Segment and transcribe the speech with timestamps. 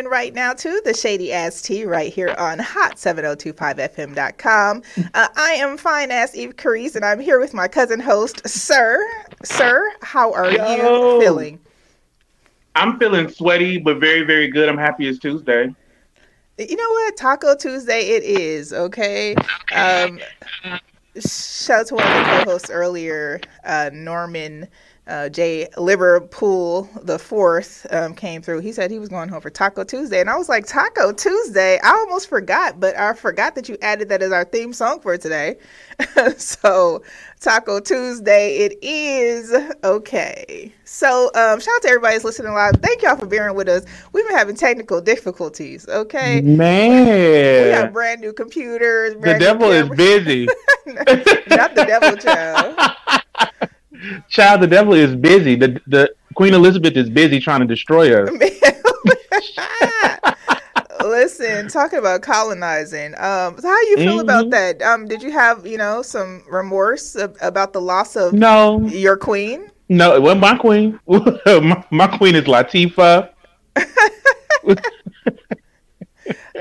[0.00, 4.82] in right now to the Shady Ass Tea right here on hot7025fm.com.
[5.14, 8.98] Uh, I am fine ass Eve Carice, and I'm here with my cousin host, Sir.
[9.44, 11.16] Sir, how are Yo.
[11.16, 11.60] you feeling?
[12.74, 14.68] I'm feeling sweaty, but very, very good.
[14.68, 15.74] I'm happy it's Tuesday.
[16.56, 17.16] You know what?
[17.16, 19.34] Taco Tuesday it is, okay?
[19.74, 20.20] Um,
[21.18, 24.66] shout out to one of the co-hosts earlier, uh, Norman
[25.06, 25.68] uh, J.
[25.76, 28.60] Liverpool the fourth um, came through.
[28.60, 31.78] He said he was going home for Taco Tuesday, and I was like, Taco Tuesday.
[31.82, 35.16] I almost forgot, but I forgot that you added that as our theme song for
[35.18, 35.56] today.
[36.36, 37.02] so
[37.40, 39.52] Taco Tuesday it is.
[39.82, 40.72] Okay.
[40.84, 42.74] So um, shout out to everybody that's listening live.
[42.82, 43.84] Thank y'all for bearing with us.
[44.12, 45.88] We've been having technical difficulties.
[45.88, 46.40] Okay.
[46.40, 49.14] Man, we have brand new computers.
[49.14, 50.46] the brand new devil is busy.
[50.86, 52.76] Not the devil, child.
[54.28, 55.56] Child, the devil is busy.
[55.56, 58.30] The the Queen Elizabeth is busy trying to destroy her.
[61.02, 63.14] Listen, talking about colonizing.
[63.14, 64.50] Um, so how you feel about Mhm.
[64.50, 64.82] that?
[64.82, 69.16] Um, did you have you know some remorse ab- about the loss of No, your
[69.16, 69.70] queen?
[69.88, 71.00] no, it wasn't my queen.
[71.08, 73.30] my, my queen is Latifah.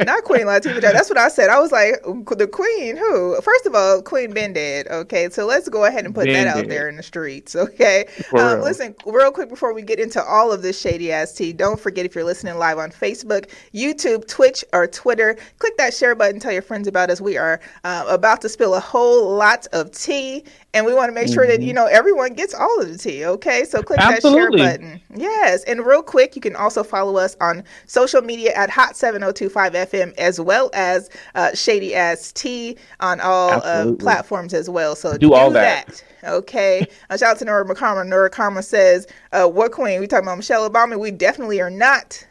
[0.05, 0.81] Not Queen Latifah.
[0.81, 1.49] That's what I said.
[1.49, 2.01] I was like,
[2.37, 2.97] the Queen.
[2.97, 3.39] Who?
[3.41, 4.87] First of all, Queen been dead.
[4.87, 7.55] Okay, so let's go ahead and put that out there in the streets.
[7.55, 8.05] Okay.
[8.33, 11.79] Um, listen, real quick before we get into all of this shady ass tea, don't
[11.79, 16.39] forget if you're listening live on Facebook, YouTube, Twitch, or Twitter, click that share button.
[16.39, 17.21] Tell your friends about us.
[17.21, 20.43] We are uh, about to spill a whole lot of tea,
[20.73, 23.25] and we want to make sure that you know everyone gets all of the tea.
[23.25, 24.61] Okay, so click Absolutely.
[24.61, 25.01] that share button.
[25.15, 29.73] Yes, and real quick, you can also follow us on social media at Hot 7025
[29.73, 34.95] FM as well as uh, Shady Ass Tea on all uh, platforms as well.
[34.95, 36.03] So Do all that.
[36.23, 36.85] Okay.
[37.09, 38.05] A shout out to Nora McCarma.
[38.05, 39.99] Nora Karma says, uh, "What queen?
[40.01, 40.99] We talking about Michelle Obama?
[40.99, 42.25] We definitely are not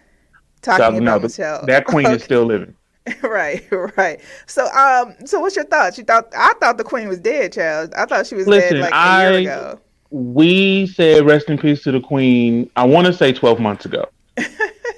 [0.62, 1.66] talking So, about no, Michelle.
[1.66, 2.74] that queen is still living.
[3.22, 3.64] right,
[3.96, 4.20] right.
[4.46, 5.98] So, um, so what's your thoughts?
[5.98, 7.92] You thought I thought the queen was dead, child.
[7.96, 9.80] I thought she was Listen, dead like a I- year ago.
[10.10, 12.70] We said rest in peace to the queen.
[12.76, 14.06] I want to say twelve months ago.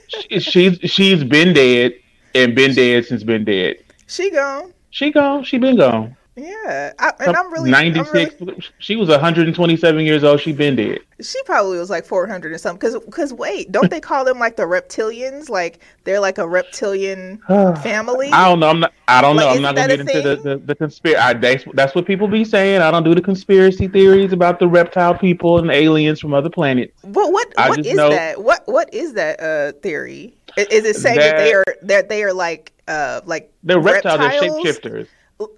[0.08, 1.94] she, she's she's been dead
[2.34, 3.76] and been dead since been dead.
[4.06, 4.72] She gone.
[4.90, 5.42] She gone.
[5.42, 6.16] She been gone.
[6.36, 8.40] Yeah, I, and I'm really, I'm 96.
[8.40, 10.40] really She was 127 years old.
[10.40, 11.00] She been dead.
[11.20, 12.78] She probably was like 400 or something.
[12.78, 15.48] Because, because wait, don't they call them like the reptilians?
[15.50, 18.30] Like they're like a reptilian family.
[18.32, 18.68] I don't know.
[18.70, 18.92] I'm not.
[19.08, 19.68] I don't Like, know.
[19.68, 21.38] I'm isn't gonna get into the the, the conspiracy.
[21.40, 22.80] That's, that's what people be saying.
[22.80, 26.92] I don't do the conspiracy theories about the reptile people and aliens from other planets.
[27.02, 28.42] But what I what is know- that?
[28.42, 30.32] What what is that uh theory?
[30.56, 34.20] I- Is it saying that, they are that they are like uh like They're reptiles.
[34.20, 34.64] They're Reptiles?
[34.64, 35.06] shapeshifters.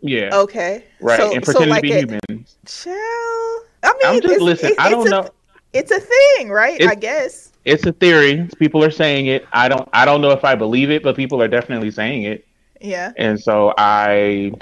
[0.00, 0.31] Yeah.
[0.32, 1.19] okay right.
[1.19, 2.56] So, and so pretending like to be a, humans.
[2.66, 2.97] child.
[3.82, 4.70] I mean, I'm just it's, listen.
[4.70, 5.28] it- I don't a, know.
[5.72, 6.82] It's a thing, right?
[6.82, 7.53] I guess.
[7.65, 8.48] It's a theory.
[8.59, 9.47] People are saying it.
[9.53, 9.88] I don't.
[9.92, 12.47] I don't know if I believe it, but people are definitely saying it.
[12.81, 13.12] Yeah.
[13.16, 14.53] And so I,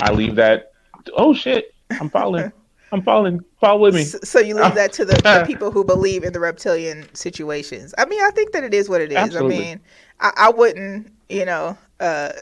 [0.00, 0.72] I leave that.
[1.16, 1.72] Oh shit!
[1.98, 2.52] I'm falling.
[2.92, 3.44] I'm falling.
[3.60, 4.02] Fall with me.
[4.02, 7.94] S- So you leave that to the, the people who believe in the reptilian situations.
[7.96, 9.16] I mean, I think that it is what it is.
[9.18, 9.56] Absolutely.
[9.56, 9.80] I mean,
[10.18, 12.32] I, I wouldn't, you know, uh,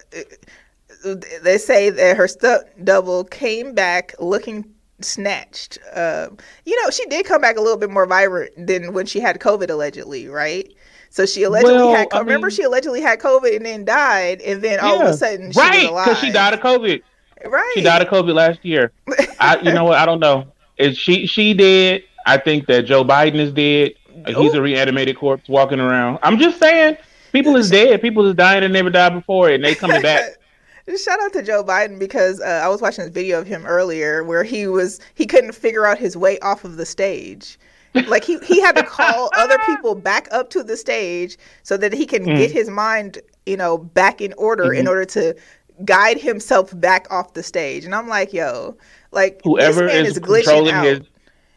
[1.42, 4.64] they say that her stunt double came back looking
[5.00, 5.78] snatched.
[5.94, 9.20] Um, you know, she did come back a little bit more vibrant than when she
[9.20, 10.72] had COVID, allegedly, right?
[11.10, 12.10] So she allegedly Well, had.
[12.10, 15.06] co- I remember, mean- she allegedly had COVID and then died, and then all of
[15.08, 17.02] a sudden she right, because she died of COVID.
[17.46, 17.70] Right.
[17.74, 18.90] She died of COVID last year.
[19.38, 19.98] I, you know what?
[19.98, 20.52] I don't know.
[20.76, 22.02] Is she she dead?
[22.26, 23.92] I think that Joe Biden is dead.
[24.26, 26.18] He's a reanimated corpse walking around.
[26.22, 26.96] I'm just saying,
[27.32, 28.02] people is dead.
[28.02, 30.22] People is dying and never died before, and they coming back.
[30.96, 34.24] Shout out to Joe Biden because uh, I was watching this video of him earlier
[34.24, 37.58] where he was he couldn't figure out his way off of the stage.
[38.06, 41.92] Like he, he had to call other people back up to the stage so that
[41.92, 42.36] he can Mm.
[42.38, 44.88] get his mind, you know, back in order in Mhm.
[44.88, 45.34] order to
[45.84, 47.84] guide himself back off the stage.
[47.84, 48.76] And I'm like, yo,
[49.12, 50.84] like Whoever this man is is, controlling out.
[50.84, 51.00] his,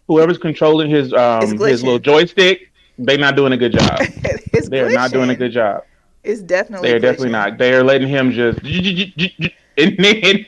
[0.08, 4.00] whoever's controlling his um his little joystick, they're not doing a good job.
[4.70, 5.84] They're not doing a good job.
[6.24, 7.58] It's definitely They're definitely not.
[7.58, 8.60] They are letting him just
[9.78, 10.46] and then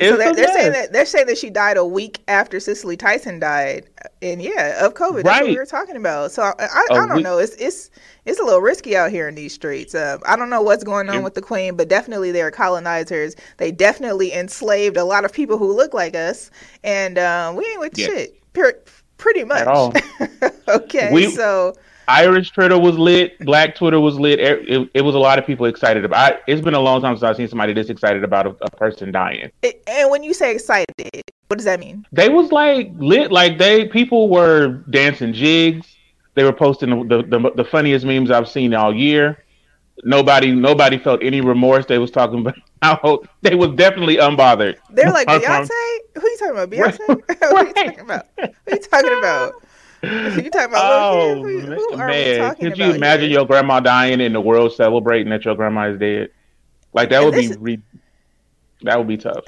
[0.00, 3.40] So they're, they're saying that they're saying that she died a week after Cicely Tyson
[3.40, 3.86] died,
[4.22, 5.24] and yeah, of COVID.
[5.24, 5.58] That's what we Right.
[5.58, 6.30] were talking about.
[6.30, 7.38] So I don't week- know.
[7.38, 7.90] It's it's
[8.24, 9.94] it's a little risky out here in these streets.
[9.96, 11.20] Uh, I don't know what's going on Yeah.
[11.22, 13.34] with the Queen, but definitely they're colonizers.
[13.56, 16.50] They definitely enslaved a lot of people who look like us,
[16.84, 18.10] and uh, we ain't with Yes.
[18.10, 18.40] shit.
[19.18, 19.66] Pretty much.
[19.66, 19.92] all.
[20.68, 21.74] okay, We- so
[22.08, 23.38] Irish Twitter was lit.
[23.40, 24.40] Black Twitter was lit.
[24.40, 26.32] It, it, it was a lot of people excited about.
[26.32, 28.70] I, it's been a long time since I've seen somebody this excited about a, a
[28.70, 29.50] person dying.
[29.62, 32.06] it, and when you say excited, what does that mean?
[32.10, 33.30] They was like lit.
[33.30, 35.96] Like they people were dancing jigs.
[36.34, 39.44] They were posting the, the, the, the funniest memes I've seen all year.
[40.04, 41.84] Nobody nobody felt any remorse.
[41.86, 44.76] They was talking about how they was definitely unbothered.
[44.90, 45.68] They're like Beyonce.
[46.14, 46.70] Who are you talking about?
[46.70, 46.98] Beyonce.
[47.28, 47.66] Right.
[47.66, 48.26] Who you talking about?
[48.38, 49.54] Who are you talking about?
[50.02, 52.54] You talking about oh, who, who are man.
[52.54, 53.38] Could you imagine here?
[53.38, 56.30] your grandma dying and the world celebrating that your grandma is dead?
[56.92, 57.82] Like that and would be re-
[58.82, 59.44] that would be tough.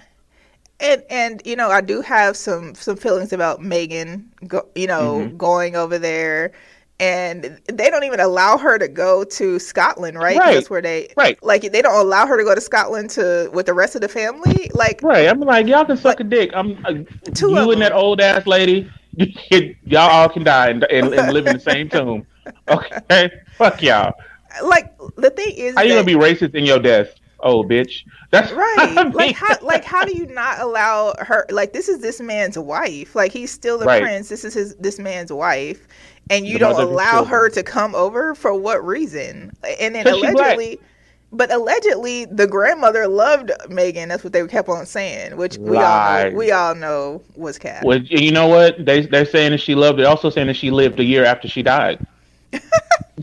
[0.80, 4.24] And and you know I do have some some feelings about Meghan.
[4.48, 5.36] Go, you know mm-hmm.
[5.36, 6.52] going over there
[7.00, 10.36] and they don't even allow her to go to Scotland, right?
[10.36, 10.54] Right.
[10.54, 11.42] That's where they right.
[11.42, 14.08] Like they don't allow her to go to Scotland to with the rest of the
[14.08, 14.70] family.
[14.74, 15.26] Like right.
[15.26, 16.50] I'm like y'all can suck a dick.
[16.54, 18.90] I'm uh, you and that old ass lady.
[19.12, 22.26] Y'all all can die and, and, and live in the same tomb.
[22.68, 24.14] Okay, fuck y'all.
[24.62, 27.14] Like the thing is, how you gonna be racist in your death?
[27.42, 28.04] Oh, bitch.
[28.30, 28.76] That's right.
[28.78, 29.12] I mean.
[29.12, 31.46] Like how like how do you not allow her?
[31.50, 33.14] Like this is this man's wife.
[33.14, 34.02] Like he's still the right.
[34.02, 34.28] prince.
[34.28, 35.86] This is his this man's wife
[36.30, 39.52] and you the don't allow her to come over for what reason?
[39.80, 40.80] And then allegedly,
[41.32, 44.08] but allegedly the grandmother loved Meghan.
[44.08, 47.84] That's what they kept on saying, which we all know, we all know was cat.
[47.84, 50.06] Well, you know what they they're saying that she loved it.
[50.06, 52.04] Also saying that she lived a year after she died.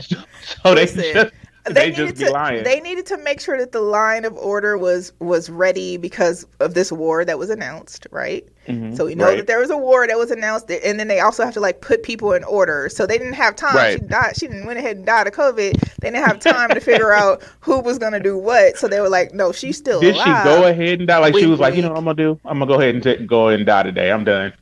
[0.00, 1.32] so they just
[1.74, 5.12] they, they needed to, They needed to make sure that the line of order was
[5.18, 8.46] was ready because of this war that was announced, right?
[8.66, 9.36] Mm-hmm, so we know right.
[9.38, 11.80] that there was a war that was announced, and then they also have to like
[11.80, 12.88] put people in order.
[12.90, 13.74] So they didn't have time.
[13.74, 13.98] Right.
[13.98, 14.36] She died.
[14.36, 15.96] She didn't went ahead and died of COVID.
[16.00, 18.76] They didn't have time to figure out who was gonna do what.
[18.76, 20.26] So they were like, "No, she's still Did alive.
[20.26, 21.18] she go ahead and die?
[21.18, 22.40] Like she was like, you know, what I'm gonna do.
[22.44, 24.12] I'm gonna go ahead and t- go ahead and die today.
[24.12, 24.52] I'm done.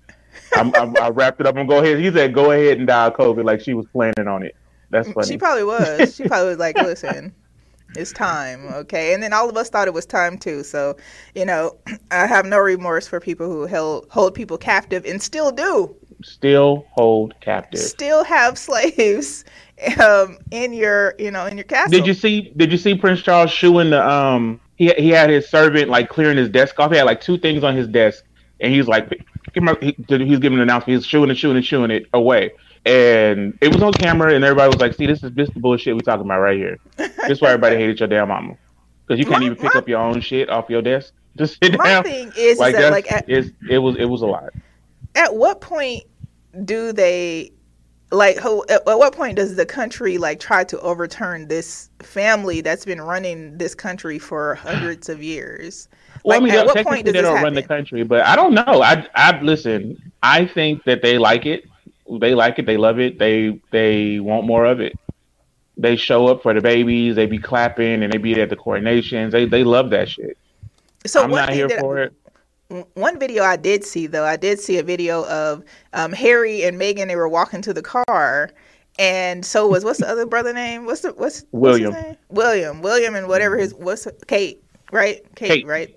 [0.55, 1.57] I'm, I'm, i wrapped it up.
[1.57, 1.99] I'm gonna go ahead.
[1.99, 4.55] He said, "Go ahead and die of COVID," like she was planning on it.
[4.91, 5.27] That's funny.
[5.27, 6.15] She probably was.
[6.17, 7.35] She probably was like, "Listen."
[7.95, 9.15] It's time, okay?
[9.15, 10.63] And then all of us thought it was time too.
[10.65, 10.97] So,
[11.35, 11.77] you know,
[12.11, 15.95] I have no remorse for people who held hold people captive and still do.
[16.23, 17.81] Still hold captive.
[17.81, 19.45] Still have slaves
[20.03, 21.91] um, in your, you know, in your castle.
[21.91, 22.53] Did you see?
[22.57, 24.07] Did you see Prince Charles shooing the?
[24.07, 26.91] Um, he he had his servant like clearing his desk off.
[26.91, 28.25] He had like two things on his desk,
[28.61, 29.09] and he's like,
[29.81, 30.99] he, he's giving an announcement.
[30.99, 32.53] He's shooing and shooing and shooing it away
[32.87, 35.95] and it was on camera, and everybody was like, "See, this is this the bullshit
[35.95, 36.79] we talking about right here.
[36.97, 38.57] this is why everybody hated your damn mama
[39.07, 41.13] because you can't my, even pick my, up your own shit off your desk.
[41.37, 42.03] Just sit my down.
[42.05, 44.51] My thing is, like, is that, like at, it was it was a lot.
[45.15, 46.05] At what point
[46.65, 47.53] do they
[48.11, 48.39] like?
[48.39, 53.01] who At what point does the country like try to overturn this family that's been
[53.01, 55.89] running this country for hundreds of years?
[56.25, 57.45] Well, like, I mean, technically they don't happen?
[57.45, 58.83] run the country, but I don't know.
[58.83, 60.13] I I listen.
[60.23, 61.65] I think that they like it
[62.21, 64.99] they like it, they love it, they they want more of it.
[65.77, 69.33] They show up for the babies, they be clapping and they be at the coronations.
[69.33, 70.39] They they love that shit.
[71.07, 72.13] So I'm not here for it.
[72.95, 75.63] One video I did see though, I did see a video of
[75.93, 77.07] um, Harry and Meghan.
[77.07, 78.51] They were walking to the car,
[78.99, 80.85] and so was what's the other brother name?
[80.85, 81.93] What's the what's William?
[81.93, 82.83] What's William.
[82.83, 85.23] William and whatever his what's Kate, right?
[85.37, 85.67] Kate, Kate.
[85.67, 85.96] right?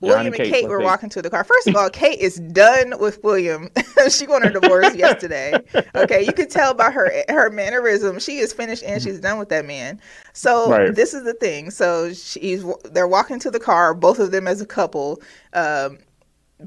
[0.00, 1.42] William and Kate, Kate were walking to the car.
[1.42, 3.68] First of all, Kate is done with William.
[4.10, 5.58] she won her divorce yesterday.
[5.94, 8.20] Okay, you can tell by her her mannerism.
[8.20, 10.00] She is finished and she's done with that man.
[10.34, 10.94] So right.
[10.94, 11.70] this is the thing.
[11.70, 15.20] So she's they're walking to the car, both of them as a couple.
[15.52, 15.98] Um,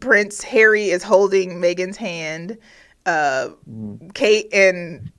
[0.02, 2.58] Prince Harry is holding Meghan's hand.
[3.06, 4.14] Uh, mm.
[4.14, 5.10] Kate and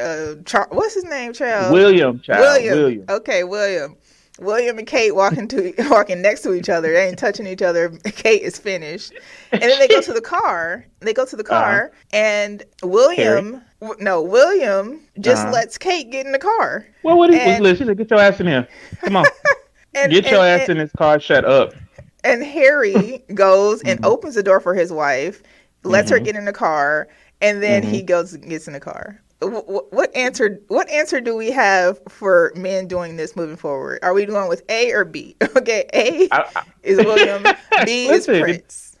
[0.00, 1.32] uh, Char- what's his name?
[1.32, 2.20] Charles William.
[2.20, 2.40] Child.
[2.40, 2.78] William.
[2.78, 3.04] William.
[3.08, 3.96] Okay, William
[4.40, 6.92] William and Kate walking to walking next to each other.
[6.92, 7.90] They ain't touching each other.
[8.04, 9.12] Kate is finished,
[9.52, 10.86] and then they go to the car.
[11.00, 12.16] They go to the car, uh-huh.
[12.16, 15.52] and William, w- no, William just uh-huh.
[15.52, 16.86] lets Kate get in the car.
[17.02, 17.84] Well, what is and, listen?
[17.84, 18.66] She said, "Get your ass in here.
[19.02, 19.26] Come on,
[19.94, 21.20] and, get your and, ass in this car.
[21.20, 21.74] Shut up."
[22.22, 24.10] And Harry goes and mm-hmm.
[24.10, 25.42] opens the door for his wife,
[25.84, 26.18] lets mm-hmm.
[26.18, 27.08] her get in the car,
[27.40, 27.92] and then mm-hmm.
[27.92, 32.52] he goes and gets in the car what answer what answer do we have for
[32.54, 33.98] men doing this moving forward?
[34.02, 35.36] Are we going with A or B?
[35.56, 37.42] Okay, A I, I, is William,
[37.84, 38.96] B listen, is Prince.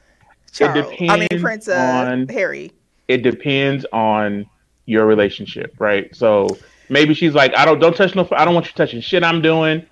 [0.52, 0.76] Charles.
[0.76, 2.72] It depends I mean Prince uh, on, Harry.
[3.08, 4.46] It depends on
[4.86, 6.14] your relationship, right?
[6.14, 9.22] So maybe she's like, I don't don't touch no I don't want you touching shit
[9.22, 9.86] I'm doing.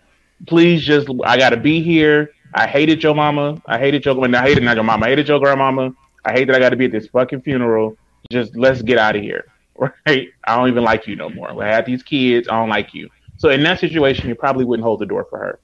[0.47, 2.33] Please just I gotta be here.
[2.55, 3.63] I hated your mama.
[3.67, 5.07] I hated your when I hated not your mama.
[5.07, 5.93] I hated your grandmama.
[6.25, 7.97] I hate that I gotta be at this fucking funeral.
[8.31, 9.47] Just let's get out of here
[10.07, 10.29] right?
[10.45, 11.63] I don't even like you no more.
[11.63, 12.49] I had these kids.
[12.49, 13.09] I don't like you.
[13.37, 15.61] So in that situation, you probably wouldn't hold the door for her.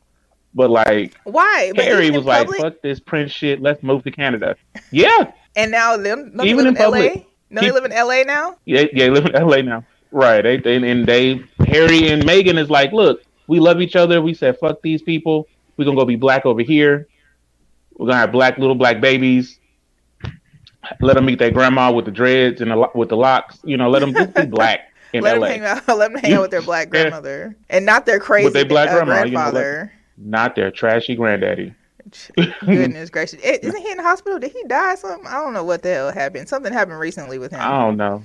[0.55, 1.73] But like, why?
[1.77, 3.61] Harry was like, "Fuck this Prince shit.
[3.61, 4.57] Let's move to Canada."
[4.93, 5.33] Yeah.
[5.57, 7.09] and now them even in, in LA.
[7.51, 8.57] No, they live in LA now.
[8.65, 9.85] Yeah, yeah, they live in LA now.
[10.11, 10.43] Right.
[10.43, 14.23] They, they and they Harry and Meghan is like, look, we love each other.
[14.23, 15.49] We said, fuck these people.
[15.77, 17.09] We're gonna go be black over here.
[17.97, 19.59] We're gonna have black little black babies
[21.01, 23.59] let them meet their grandma with the dreads and the, with the locks.
[23.65, 24.93] You know, let them be black.
[25.13, 25.49] in let LA.
[25.49, 25.89] them hang out.
[25.99, 28.89] Let them hang out with their black grandmother and not their crazy with their black
[28.91, 29.93] uh, grandma, you know, grandfather.
[30.19, 31.75] Not their trashy granddaddy.
[32.65, 33.41] Goodness gracious!
[33.43, 34.39] Eh, Isn't he in the hospital?
[34.39, 34.93] Did he die?
[34.93, 35.27] or Something?
[35.27, 36.49] I don't know what the hell happened.
[36.49, 37.61] Something happened recently with him.
[37.61, 38.23] I don't know.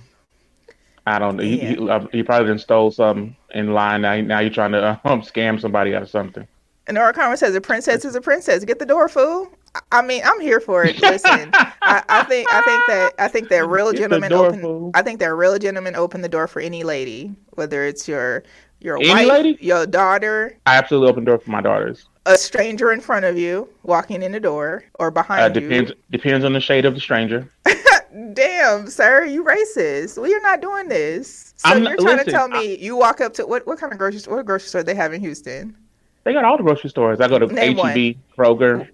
[1.08, 1.44] I don't know.
[1.44, 1.70] He, Yeah.
[1.70, 4.01] he, uh, he probably done stole something in line.
[4.01, 6.46] Now, now you're trying to um, scam somebody out of something.
[6.88, 8.63] And Nora Karma says a princess is a princess.
[8.66, 9.50] Get the door, fool.
[9.76, 11.00] I- I mean, I'm here for it.
[11.02, 14.62] Listen, I, I think I think that I think that real gentlemen open.
[14.62, 14.92] fool.
[14.94, 18.44] I think that real gentlemen open the door for any lady, whether it's your
[18.82, 19.58] your Any wife, lady?
[19.62, 22.06] your daughter, I absolutely open the door for my daughters.
[22.26, 26.46] a stranger in front of you walking in the door or Uh, behind depends depends
[26.46, 27.48] on the shade of the stranger.
[28.34, 30.20] Damn, sir, you racist.
[30.22, 31.54] We are not doing this.
[31.58, 34.00] So I'm you're trying to tell me you walk up to what what kind of
[34.00, 34.38] grocery store?
[34.38, 35.76] What grocery store they have in Houston?
[36.24, 37.20] They got all the grocery stores.
[37.22, 37.92] I go to Name one.
[37.96, 38.88] HEB, Kroger.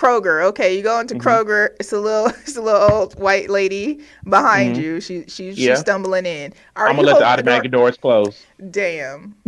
[0.00, 0.42] Kroger.
[0.44, 1.20] Okay, you go into Mhm.
[1.20, 1.68] Kroger.
[1.78, 4.82] It's a little, it's a little old white lady behind Mhm.
[4.82, 5.00] you.
[5.00, 5.74] She, she, Yeah.
[5.74, 6.54] she's stumbling in.
[6.76, 8.42] Are I'm gonna let the automatic doors close.
[8.70, 9.34] Damn.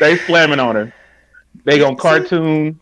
[0.00, 0.92] they slamming on her.
[1.64, 2.80] They gonna cartoon.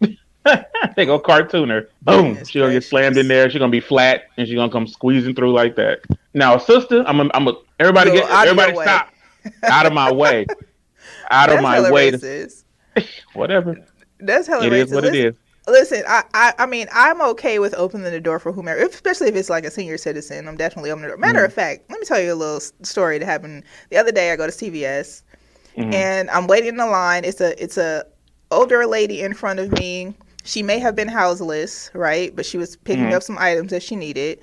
[0.00, 1.88] they gonna cartoon her.
[2.02, 2.28] Boom.
[2.32, 3.50] Goodness She gonna get slammed in there.
[3.50, 6.00] She gonna be flat, and she gonna come squeezing through like that.
[6.32, 9.12] Now, sister, I'm a, I'm a, everybody Yo, get out of everybody stop
[9.62, 10.46] out of my way,
[11.30, 12.12] out of my way.
[12.12, 12.48] To,
[13.34, 13.76] whatever.
[14.20, 14.84] That's hella It racist.
[14.86, 15.34] is what it listen, is.
[15.68, 19.36] listen, I, I, I mean, I'm okay with opening the door for whomever, especially if
[19.36, 20.48] it's like a senior citizen.
[20.48, 21.18] I'm definitely opening the door.
[21.18, 21.46] Matter Mhm.
[21.46, 24.32] of fact, let me tell you a little story that happened the other day.
[24.32, 25.22] I go to CVS.
[25.76, 25.92] Mhm.
[25.92, 27.26] and I'm waiting in the line.
[27.26, 28.06] It's a it's a
[28.50, 30.14] older lady in front of me.
[30.44, 32.34] She may have been houseless, right?
[32.34, 33.12] But she was picking Mhm.
[33.12, 34.38] up some items that she needed,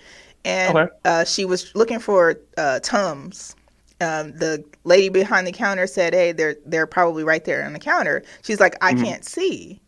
[0.45, 0.91] and Okay.
[1.05, 3.55] uh, she was looking for uh, Tums.
[4.03, 7.79] Um, the lady behind the counter said, "Hey, they're they're probably right there on the
[7.79, 9.05] counter." She's like, "I Mhm.
[9.05, 9.81] can't see."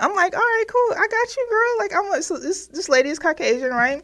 [0.00, 0.96] I'm like, "All right, cool.
[0.96, 4.02] I got you, girl." Like, I'm like, so this this lady is Caucasian, right?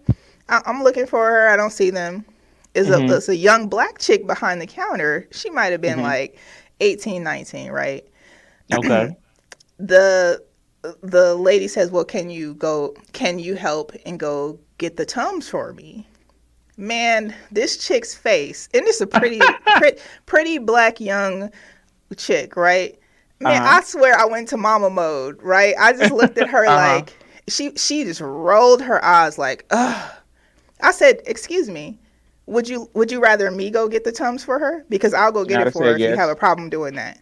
[0.49, 1.49] I, I'm looking for her.
[1.49, 2.25] I don't see them.
[2.75, 2.91] Is Mhm.
[2.91, 5.29] a it's a young black chick behind the counter.
[5.33, 6.03] She might have been Mhm.
[6.03, 6.39] like
[6.81, 8.05] 18, 19, right?
[8.73, 9.17] Okay.
[9.79, 10.43] the
[11.03, 12.95] the lady says, "Well, can you go?
[13.13, 16.07] Can you help and go get the tums for me?"
[16.76, 19.40] Man, this chick's face, and it's a pretty,
[19.76, 21.50] pretty, pretty black young
[22.16, 22.99] chick, right?
[23.40, 23.78] Man, Uh-huh.
[23.78, 25.75] I swear I went to mama mode, right?
[25.78, 26.76] I just looked at her Uh-huh.
[26.99, 27.16] like
[27.49, 30.12] she she just rolled her eyes like, ugh.
[30.83, 31.99] I said, "Excuse me."
[32.49, 35.45] Would you would you rather me go get the tums for her because I'll go
[35.45, 37.18] get it for her if you have a problem doing that,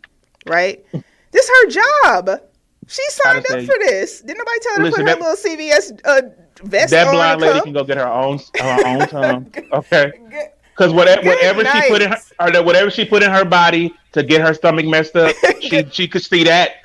[0.46, 0.84] right?
[1.30, 2.40] this her job.
[2.88, 4.20] She signed up for this.
[4.20, 6.22] Didn't nobody tell her to put her that- little CVS uh,
[6.62, 7.64] vest that blind lady come?
[7.64, 9.54] can go get her own her own tongue.
[9.72, 10.12] Okay.
[10.76, 13.94] Because whatever, Good whatever she put in her, or whatever she put in her body
[14.10, 16.78] to get her stomach messed up, she she could see that.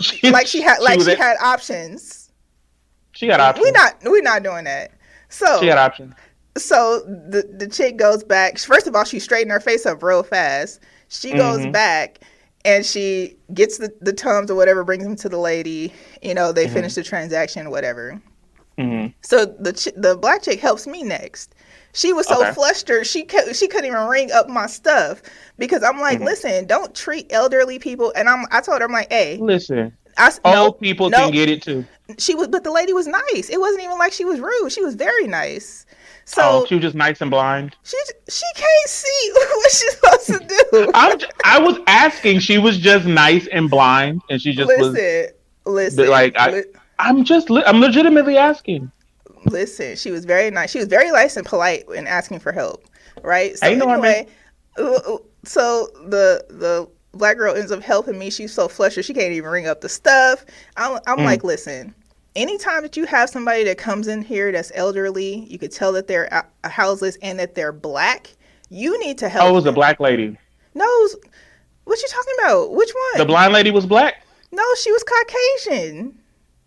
[0.00, 2.32] She, like she had like she at- had options.
[3.12, 3.64] she got options.
[3.64, 4.90] We not we not doing that.
[5.28, 6.14] So She had options.
[6.58, 8.58] so the the chick goes back.
[8.58, 10.80] First of all, she straightened her face up real fast.
[11.06, 11.70] She goes Mhm.
[11.72, 12.18] back
[12.64, 15.92] and she gets the, the tums or whatever, brings them to the lady.
[16.20, 16.72] You know, they Mhm.
[16.72, 18.20] finish the transaction, whatever.
[18.78, 21.54] Hmm So the ch- the black chick helps me next.
[21.92, 22.52] She was so Okay.
[22.52, 25.22] flustered she cou- she couldn't even ring up my stuff
[25.58, 26.24] because I'm like, Mhm.
[26.26, 28.12] listen, don't treat elderly people.
[28.14, 31.16] And I'm I told her I'm like, hey, Listen, I old no, people no.
[31.18, 31.84] can get it too.
[32.18, 33.48] she was, but the lady was nice.
[33.48, 34.70] It wasn't even like she was rude.
[34.70, 35.86] She was very nice.
[36.28, 37.76] So oh, she was just nice and blind.
[37.84, 37.96] she
[38.28, 40.90] she can't see what she's supposed to do.
[40.92, 42.40] I'm, j- I was asking.
[42.40, 44.92] She was just nice and blind, and she just was.
[44.92, 45.28] listen,
[45.64, 46.64] listen, like, I- li-
[46.98, 47.50] I'm just.
[47.50, 48.90] li- I'm legitimately asking.
[49.46, 49.96] listen.
[49.96, 50.70] She was very nice.
[50.70, 52.84] She was very nice and polite in asking for help.
[53.22, 53.56] Right.
[53.58, 54.26] So anyway,
[55.44, 58.30] so the the black girl ends up helping me.
[58.30, 60.44] She's so flustered she can't even ring up the stuff.
[60.76, 61.24] I'm, I'm Mm.
[61.24, 61.94] like, listen.
[62.34, 66.06] Anytime that you have somebody that comes in here that's elderly, you could tell that
[66.06, 68.30] they're uh, houseless and that they're black.
[68.68, 69.46] You need to help.
[69.46, 70.36] Oh, it was a black lady.
[70.74, 71.08] No,
[71.84, 72.72] what you talking about?
[72.74, 73.18] Which one?
[73.20, 74.22] The blind lady was black.
[74.52, 76.18] no, she was Caucasian.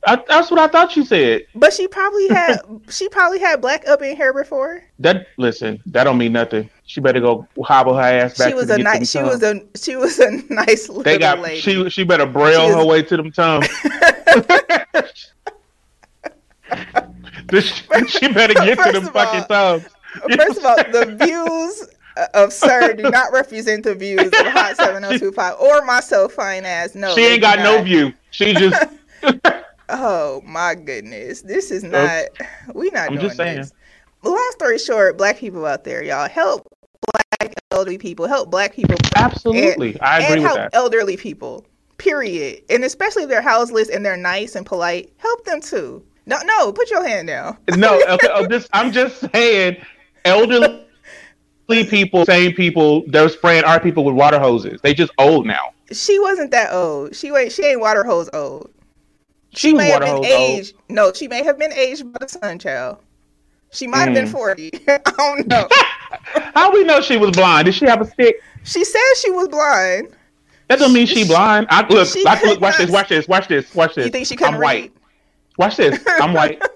[0.07, 1.45] I, that's what I thought you said.
[1.55, 4.83] But she probably had she probably had black up in hair before.
[4.99, 6.69] That listen, that don't mean nothing.
[6.85, 8.47] She better go hobble her ass back.
[8.49, 11.17] She was to a nice she them was a she was a nice little They
[11.17, 11.59] got lady.
[11.61, 11.89] she.
[11.89, 13.67] She better braille She her way to them tongues.
[17.47, 19.83] This- she better get to First them of all- fucking tongues.
[20.37, 21.87] First of all, the views
[22.35, 26.93] of Sir do not represent the views of Hot 7025 or myself fine ass.
[26.95, 27.13] No.
[27.15, 28.13] she ain't got no view.
[28.31, 28.83] She just.
[29.89, 31.41] Oh my goodness.
[31.41, 32.25] This is oh, not
[32.75, 33.57] we not I'm doing just saying.
[33.57, 33.73] this.
[34.23, 36.67] Long story short, black people out there, y'all help
[37.11, 40.69] black elderly people, help black people Absolutely, I agree and with help that.
[40.73, 41.65] elderly people.
[41.97, 42.63] Period.
[42.69, 46.03] And especially if they're houseless and they're nice and polite, help them too.
[46.25, 47.57] No, no, put your hand down.
[47.77, 49.77] No, okay, oh, this I'm just saying,
[50.25, 50.85] elderly
[51.89, 54.79] people, same people, those spraying are people with water hoses.
[54.81, 55.73] They just old now.
[55.91, 57.15] She wasn't that old.
[57.15, 58.69] She ain't she ain't water hose old.
[59.51, 60.25] She, may have been hose old.
[60.25, 60.75] aged.
[60.89, 62.99] No, she may have been aged by the sun child.
[63.71, 64.31] She might have been Mm.
[64.31, 64.71] forty.
[64.87, 65.67] I don't know.
[66.55, 67.65] How we know she was blind?
[67.65, 68.41] Did she have a stick?
[68.63, 70.09] she said she was blind.
[70.67, 71.67] That don't mean she blind.
[71.69, 74.05] I look, I, look watch this, not- watch this, watch this, watch this.
[74.05, 74.81] You think she couldn't I'm read?
[74.81, 74.93] white.
[75.57, 76.03] Watch this.
[76.19, 76.61] I'm white.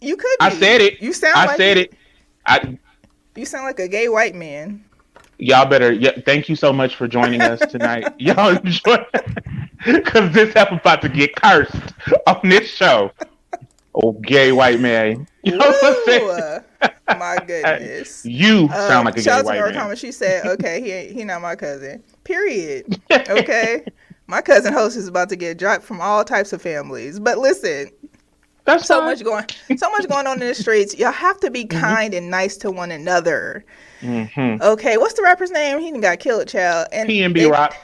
[0.00, 0.36] You could.
[0.40, 1.00] I said it.
[1.00, 1.94] You sound I like said it.
[2.44, 2.78] I
[3.34, 4.84] You sound like a gay white man.
[5.38, 8.12] Y'all better yeah, thank you so much for joining us tonight.
[8.18, 8.96] y'all enjoy
[9.84, 11.74] because this stuff about to get cursed
[12.26, 13.10] on this show.
[13.94, 15.26] Oh gay white man.
[15.46, 16.22] You know what I'm saying?
[16.24, 18.24] Ooh, my goodness.
[18.24, 19.94] You Um, sound like a shout gay white man.
[19.96, 23.00] She said, "Okay, he ain't, he not my cousin." Period.
[23.12, 23.84] Okay,
[24.26, 27.20] my cousin host is about to get dropped from all types of families.
[27.20, 27.90] But listen,
[28.66, 29.06] That's so fine.
[29.06, 29.44] much going,
[29.78, 30.94] so much going on in the streets.
[30.98, 31.80] Y'all have to be Mm-hmm.
[31.80, 33.64] kind and nice to one another.
[34.02, 34.60] Mhm.
[34.60, 35.78] Okay, what's the rapper's name?
[35.80, 36.88] He got killed, child.
[36.92, 37.74] And PNB Rock.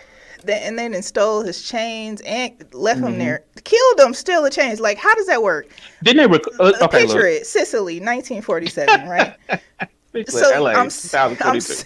[0.45, 3.07] They, and then stole his chains and left Mhm.
[3.11, 3.45] him there.
[3.63, 4.81] Killed him, steal the chains.
[4.81, 5.69] Like, how does that work?
[6.03, 6.27] Didn't they?
[6.27, 7.27] Rec- uh, okay, Picture look.
[7.27, 9.35] it, Sicily, 1947, right?
[10.13, 11.85] Picture so LA, I'm, I'm 2022.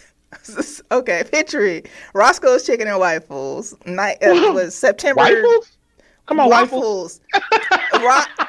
[0.48, 1.22] s- okay.
[1.30, 1.88] Picture it.
[2.14, 3.74] Roscoe's Chicken and Waffles.
[3.84, 5.20] Night uh, was September.
[5.20, 5.76] Waffles?
[6.26, 7.20] Come on, waffles.
[7.92, 8.28] waffles.
[8.38, 8.46] Ro-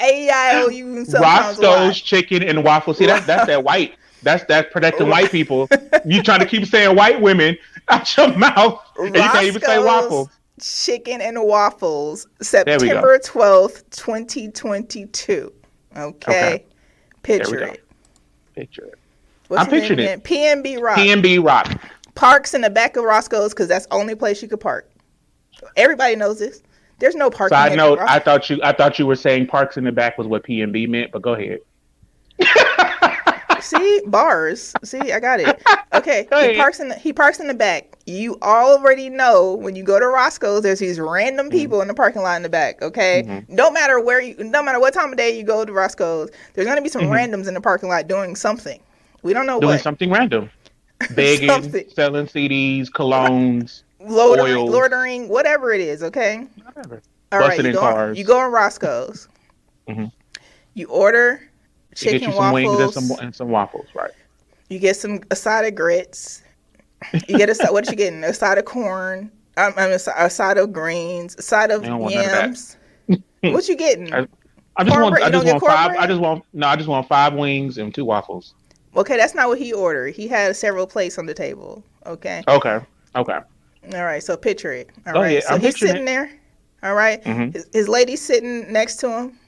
[0.00, 2.98] A I O U sometimes Roscoe's chicken and waffles.
[2.98, 3.94] See, that's that's that white.
[4.22, 5.68] That's that's protecting white people.
[6.04, 9.76] You trying to keep saying white women out your mouth, and you can't even say
[9.78, 10.28] Roscoe's waffles.
[10.60, 12.26] Chicken and Waffles.
[12.40, 15.52] September 12th, 2022.
[15.96, 16.10] Okay.
[16.28, 16.64] Okay.
[17.22, 17.84] Picture it.
[18.54, 18.98] Picture it.
[19.48, 20.20] What's I'm picturing again?
[20.20, 20.98] PNB Rock.
[20.98, 21.80] PNB Rock.
[22.14, 24.90] Parks in the back of Roscoe's because that's the only place you could park.
[25.76, 26.62] Everybody knows this.
[26.98, 27.56] There's no parking.
[27.56, 30.26] Side note: I thought you I thought you were saying parks in the back was
[30.26, 31.58] what PNB meant, but go ahead.
[33.60, 34.74] See bars.
[34.84, 35.60] See, I got it.
[35.94, 37.96] Okay, Go he parks in the, he parks in the back.
[38.06, 41.56] You already know when you go to Roscoe's, there's these random Mm-hmm.
[41.58, 42.80] people in the parking lot in the back.
[42.82, 46.30] Okay, no matter where you, no matter what time of day you go to Roscoe's,
[46.54, 48.80] there's gonna be some randoms in the parking lot doing something.
[49.22, 49.60] We don't know Mm-hmm.
[49.62, 49.82] Doing what.
[49.82, 50.50] something random,
[51.14, 54.70] begging, selling CDs, colognes, Loitering, oils.
[54.70, 56.02] loitering, whatever it is.
[56.02, 56.46] Okay.
[56.64, 57.02] whatever.
[57.32, 58.18] All right, Busting you go, cars.
[58.18, 59.28] you go in Roscoe's.
[59.88, 60.12] Mhm.
[60.74, 61.40] You order
[61.94, 64.10] To get chicken you some wings and some and some waffles, right?
[64.68, 66.42] You get some a side of grits.
[67.28, 67.70] You get a side.
[67.70, 68.22] what you getting?
[68.24, 69.30] A side of corn.
[69.56, 71.34] Um, I'm a a side of greens.
[71.38, 72.76] A side of I don't want none of yams.
[73.42, 74.12] what you getting?
[74.12, 74.26] I-
[74.78, 75.22] I just want Cornbread?
[75.22, 75.78] I don't just want five.
[75.86, 76.04] cornbread?
[76.04, 76.66] I just want no.
[76.66, 78.52] I just want five wings and two waffles.
[78.94, 80.14] okay, that's not what he ordered.
[80.14, 81.82] He had several plates on the table.
[82.04, 82.42] Okay.
[82.46, 82.80] Okay.
[83.14, 83.38] Okay.
[83.94, 84.22] All right.
[84.22, 84.90] So picture it.
[85.06, 85.28] All Go right.
[85.32, 86.06] ahead, So I'm he's sitting it.
[86.06, 86.30] there.
[86.82, 87.22] All right?
[87.24, 87.52] Mhm.
[87.54, 89.38] His, his lady's sitting next to him.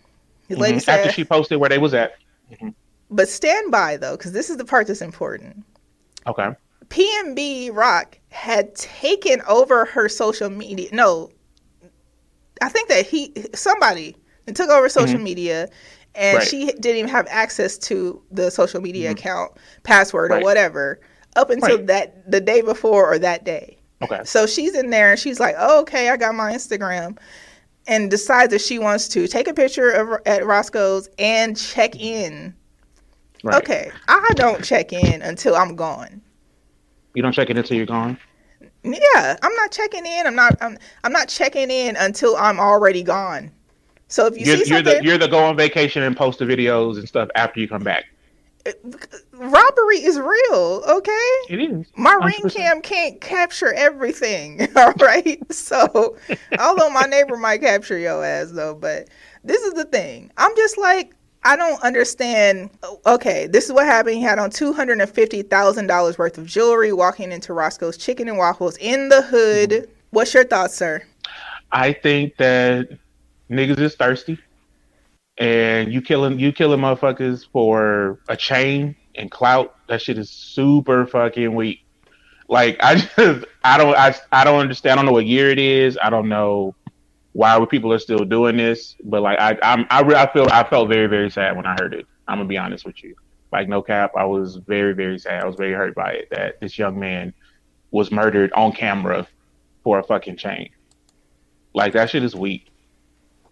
[0.48, 0.83] His lady Mhm.
[0.83, 2.12] said, After she posted where they was at.
[3.11, 5.64] "But stand by though, because this is the part that's important."
[6.27, 6.48] Okay.
[6.88, 10.88] PNB Rock had taken over her social media.
[10.92, 11.31] No,
[12.62, 14.16] I think that he somebody
[14.55, 15.68] took over social media,
[16.14, 16.38] and Mm-hmm.
[16.38, 16.46] Right.
[16.48, 20.98] she didn't even have access to the social media account password or whatever
[21.37, 21.87] up until Right.
[21.88, 23.77] that the day before or that day.
[24.02, 24.20] Okay.
[24.24, 27.18] So she's in there and she's like, oh, "Okay, I got my Instagram."
[27.87, 32.54] And decides that she wants to take a picture of at Roscoe's and check in.
[33.42, 33.56] Right.
[33.56, 36.20] Okay, I don't check in until I'm gone.
[37.14, 38.18] You don't check in until you're gone.
[38.84, 40.26] Yeah, I'm not checking in.
[40.26, 40.56] I'm not.
[40.61, 40.78] I'm.
[41.04, 43.50] I'm not checking in until I'm already gone.
[44.08, 46.46] So if you You're, see you're the you're the go on vacation and post the
[46.46, 48.06] videos and stuff after you come back.
[49.33, 50.83] Robbery is real.
[50.88, 51.87] Okay, It is.
[51.96, 52.54] my ring 100%.
[52.54, 54.68] cam can't capture everything.
[54.76, 55.40] All right.
[55.52, 56.16] So
[56.59, 59.09] although my neighbor might capture your ass though, but
[59.44, 60.31] this is the thing.
[60.37, 61.14] I'm just like.
[61.44, 62.68] I don't understand.
[63.07, 64.16] Okay, this is what happened.
[64.16, 67.96] He had on two hundred and fifty thousand dollars worth of jewelry, walking into Roscoe's
[67.96, 69.70] Chicken and Waffles in the hood.
[69.70, 69.90] Mm-hmm.
[70.11, 71.00] What's your thoughts, sir?
[71.70, 72.88] I think that
[73.48, 74.37] niggas is thirsty,
[75.38, 79.74] and you killing you killing motherfuckers for a chain and clout.
[79.88, 81.85] That shit is super fucking weak.
[82.48, 84.92] Like I just I don't I I don't understand.
[84.92, 85.98] I don't know what year it is.
[86.03, 86.74] I don't know
[87.33, 88.96] why people are still doing this.
[89.05, 91.77] But like I I'm I, re- I feel I felt very very sad when I
[91.79, 92.07] heard it.
[92.27, 93.14] I'm gonna be honest with you.
[93.53, 95.42] Like no cap, I was very very sad.
[95.42, 97.33] I was very hurt by it that this young man
[97.90, 99.27] was murdered on camera
[99.85, 100.70] for a fucking chain.
[101.74, 102.66] Like that shit is weak.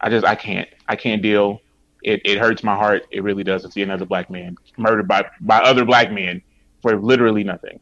[0.00, 1.60] I just I can't I can't deal.
[2.06, 3.06] It it hurts my heart.
[3.10, 6.40] It really does to see another black man murdered by by other black men
[6.80, 7.80] for literally nothing.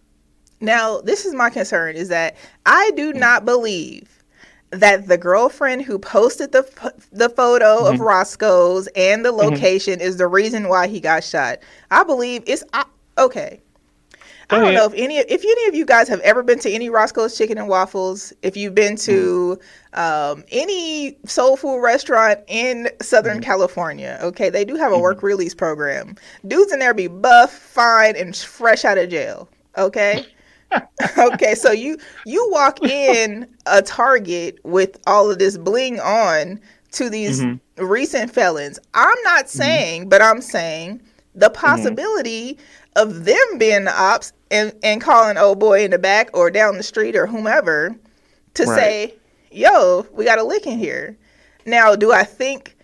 [0.60, 4.24] Now, this is my concern is that I do not believe
[4.70, 6.62] that the girlfriend who posted the
[7.12, 8.02] the photo of Mm-hmm.
[8.02, 11.58] Roscoe's and the location is the reason why he got shot.
[11.90, 12.84] I believe it's I,
[14.54, 14.62] okay.
[14.62, 16.88] I don't know if any if any of you guys have ever been to any
[16.90, 18.32] Roscoe's Chicken and Waffles.
[18.42, 19.58] If you've been to
[19.94, 19.98] mm.
[20.32, 23.44] um, any soul food restaurant in Southern mm.
[23.44, 26.16] California, okay, they do have a work release program.
[26.46, 29.48] Dudes in there be buff, fine, and fresh out of jail.
[29.76, 30.24] Okay.
[31.18, 36.60] okay, so you you walk in a Target with all of this bling on
[36.92, 37.84] to these mm-hmm.
[37.84, 38.78] recent felons.
[38.94, 39.58] I'm not mm-hmm.
[39.58, 40.08] saying, mm-hmm.
[40.08, 41.02] but I'm saying
[41.34, 41.66] the mm-hmm.
[41.66, 42.62] possibility mm-hmm.
[42.96, 46.76] Of them being the ops and, and calling old boy in the back or down
[46.76, 47.96] the street or whomever
[48.54, 48.76] to right.
[48.76, 49.14] say,
[49.50, 51.16] yo, we got a lick in here.
[51.66, 52.76] Now, do I think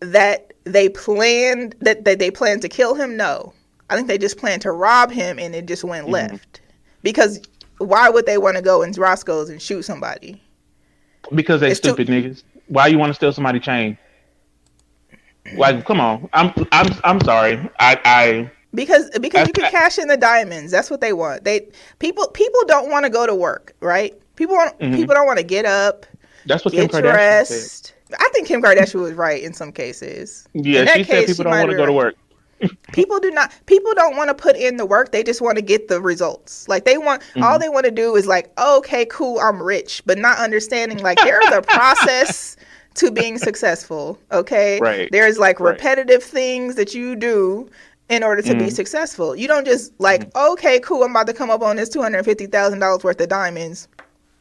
[0.00, 3.16] that they planned that, that they planned to kill him?
[3.16, 3.52] No.
[3.90, 6.12] I think they just planned to rob him and it just went mm-hmm.
[6.12, 6.60] left.
[7.02, 7.40] Because
[7.78, 10.42] why would they want to go in Roscoe's and shoot somebody?
[11.34, 12.42] Because they stupid too- niggas.
[12.66, 13.96] Why you want to steal somebody's chain?
[15.56, 16.28] Like, come on.
[16.34, 17.56] I'm I'm I'm sorry.
[17.80, 20.72] I I because because you can cash in the diamonds.
[20.72, 21.44] That's what they want.
[21.44, 24.14] They people people don't want to go to work, right?
[24.36, 24.94] People want, mm-hmm.
[24.94, 26.06] people don't want to get up.
[26.46, 27.86] That's what Kim Kardashian dressed.
[28.08, 28.16] said.
[28.20, 30.48] I think Kim Kardashian was right in some cases.
[30.54, 32.14] Yeah, she case, said people she don't want to go to work.
[32.92, 35.62] people do not people don't want to put in the work they just want to
[35.62, 37.42] get the results like they want mm-hmm.
[37.42, 41.18] all they want to do is like okay cool i'm rich but not understanding like
[41.18, 42.56] there's a process
[42.94, 46.30] to being successful okay right there's like repetitive right.
[46.30, 47.68] things that you do
[48.08, 48.58] in order to mm-hmm.
[48.66, 49.36] be successful.
[49.36, 50.52] You don't just like, mm-hmm.
[50.52, 53.20] okay, cool, I'm about to come up on this two hundred fifty thousand dollars worth
[53.20, 53.88] of diamonds.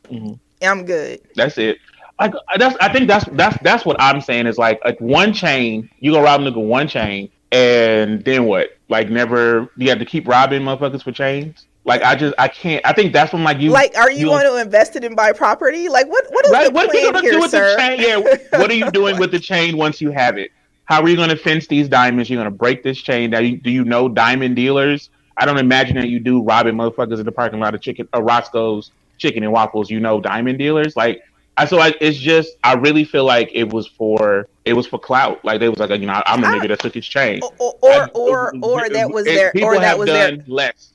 [0.05, 0.33] Mm-hmm.
[0.63, 1.21] I'm good.
[1.35, 1.79] That's it.
[2.19, 5.89] Like that's I think that's that's that's what I'm saying is like like one chain,
[5.99, 8.77] you go rob a nigga one chain, and then what?
[8.89, 11.67] Like never you have to keep robbing motherfuckers for chains.
[11.85, 12.83] Like I just I can't.
[12.85, 15.15] I think that's when like you like are you, you going to invest it in
[15.15, 15.89] buy property?
[15.89, 17.75] Like what what is right, the what plan are you here, do with sir?
[17.75, 18.01] The chain?
[18.01, 20.51] Yeah, what are you doing with the chain once you have it?
[20.87, 22.29] How are you going to fence these diamonds?
[22.29, 23.31] You're going to break this chain.
[23.31, 25.09] Now, do you know diamond dealers?
[25.37, 28.23] I don't imagine that you do robbing motherfuckers in the parking lot of chicken, uh,
[28.23, 29.91] Roscoe's Chicken and Waffles.
[29.91, 30.95] You know diamond dealers.
[30.95, 31.21] Like
[31.57, 34.97] I so I, it's just I really feel like it was for it was for
[34.97, 35.43] clout.
[35.43, 37.41] Like they was like you know I'm the nigga that took his chain.
[37.59, 40.93] Or or I, or, or, that was their or that was their less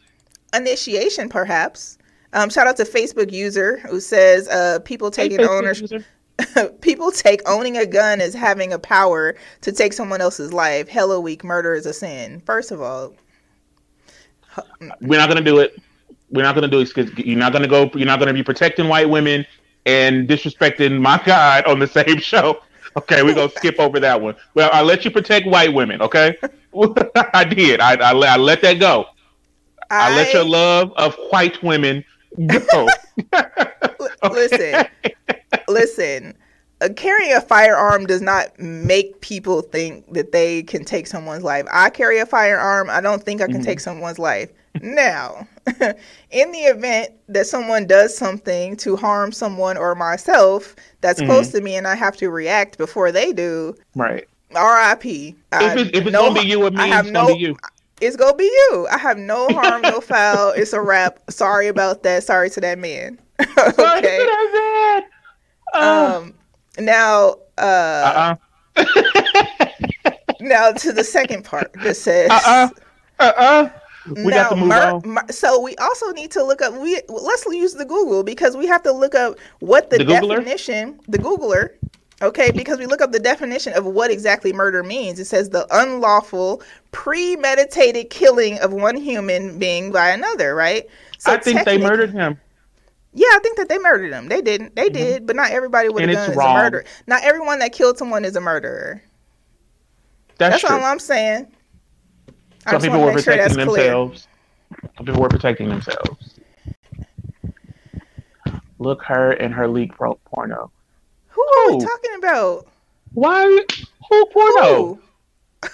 [0.54, 1.98] initiation perhaps.
[2.32, 6.02] Um, shout out to Facebook user who says uh, people taking hey, ownership.
[6.80, 10.88] people take owning a gun as having a power to take someone else's life.
[10.88, 12.40] Hello week, murder is a sin.
[12.40, 13.14] First of all,
[15.00, 15.78] we're not gonna do it.
[16.30, 17.90] We're not gonna do it because you're not gonna go.
[17.94, 19.46] You're not gonna be protecting white women
[19.86, 22.62] and disrespecting my God on the same show.
[22.96, 24.36] Okay, we're gonna skip over that one.
[24.54, 26.02] Well, I let you protect white women.
[26.02, 26.36] Okay,
[27.34, 27.80] I did.
[27.80, 29.06] I, I, I let that go.
[29.90, 32.04] I, I let your love of white women
[32.70, 32.88] go.
[34.30, 34.86] Listen,
[35.72, 36.36] listen.
[36.80, 41.64] Uh, carrying a firearm does not make people think that they can take someone's life.
[41.70, 42.90] I carry a firearm.
[42.90, 43.64] I don't think I can mm-hmm.
[43.64, 44.50] take someone's life.
[44.80, 45.46] now,
[46.30, 51.30] in the event that someone does something to harm someone or myself that's mm-hmm.
[51.30, 54.26] close to me and I have to react before they do, right?
[54.54, 55.36] R.I.P.
[55.52, 57.34] If, it, if it's no, gonna be you or me, I have it's no, gonna
[57.34, 57.56] be you.
[58.00, 58.88] It's gonna be you.
[58.90, 60.52] I have no harm, no foul.
[60.56, 61.20] It's a wrap.
[61.30, 62.24] Sorry about that.
[62.24, 63.18] Sorry to that man.
[63.40, 63.46] okay.
[63.56, 65.11] Sorry to that man.
[65.72, 66.34] Uh, um.
[66.78, 67.36] Now.
[67.58, 68.34] Uh.
[68.76, 68.84] Uh-uh.
[70.40, 72.30] now to the second part that says.
[72.30, 72.68] Uh.
[73.18, 73.32] Uh.
[73.36, 73.68] Uh.
[74.16, 75.02] We now, got to move Mer- on.
[75.04, 76.74] Mer- so we also need to look up.
[76.74, 80.98] We let's use the Google because we have to look up what the, the definition.
[81.06, 81.74] The Googler
[82.22, 85.18] Okay, because we look up the definition of what exactly murder means.
[85.18, 90.86] It says the unlawful, premeditated killing of one human being by another, right?
[91.18, 92.40] So I think they murdered him.
[93.14, 94.28] Yeah, I think that they murdered him.
[94.28, 94.74] They didn't.
[94.74, 94.92] They mm-hmm.
[94.92, 96.56] did, but not everybody with and a gun is wrong.
[96.56, 96.84] a murderer.
[97.06, 99.02] Not everyone that killed someone is a murderer.
[100.38, 101.46] That's, that's all I'm saying.
[102.68, 104.26] Some people were protecting sure themselves.
[104.70, 104.92] Clear.
[104.96, 106.40] Some people were protecting themselves.
[108.78, 110.70] Look her in her leak porno.
[111.28, 112.66] Who are we talking about?
[113.12, 113.44] Why?
[114.08, 114.98] Who porno?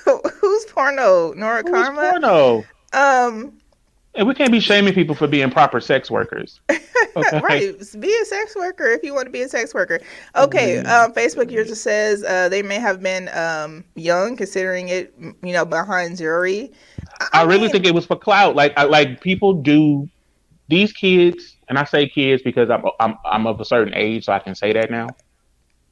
[0.04, 0.20] Who?
[0.40, 1.32] Who's porno?
[1.32, 2.10] Nora Who's Karma.
[2.10, 2.64] Porno.
[2.92, 3.57] Um.
[4.18, 6.60] And we can't be shaming people for being proper sex workers.
[7.16, 7.40] Okay?
[7.40, 7.74] right.
[7.98, 9.98] Be a sex worker if you want to be a sex worker.
[10.36, 10.76] Okay.
[10.76, 10.86] Mm-hmm.
[10.86, 15.64] Um, Facebook user says uh, they may have been um, young, considering it, you know,
[15.64, 16.70] behind jury.
[17.32, 18.54] I, I really mean, think it was for clout.
[18.54, 20.08] Like, I, like people do
[20.68, 24.32] these kids, and I say kids because I'm I'm I'm of a certain age, so
[24.32, 25.08] I can say that now.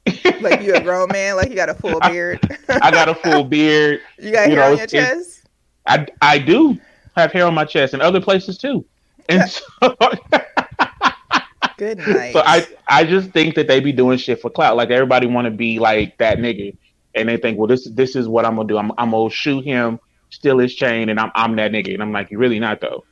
[0.39, 2.39] like you a grown man, like you got a full beard.
[2.69, 3.99] I got a full beard.
[4.17, 5.41] You got you hair know, on your chest.
[5.85, 6.79] I I do
[7.17, 8.85] have hair on my chest and other places too,
[9.29, 9.61] and so.
[11.77, 12.31] Good night.
[12.31, 14.77] So I I just think that they be doing shit for clout.
[14.77, 16.77] Like everybody want to be like that nigga,
[17.15, 18.77] and they think, well, this this is what I'm gonna do.
[18.77, 19.99] I'm I'm gonna shoot him,
[20.29, 21.93] steal his chain, and I'm I'm that nigga.
[21.93, 23.05] And I'm like, you're really not though.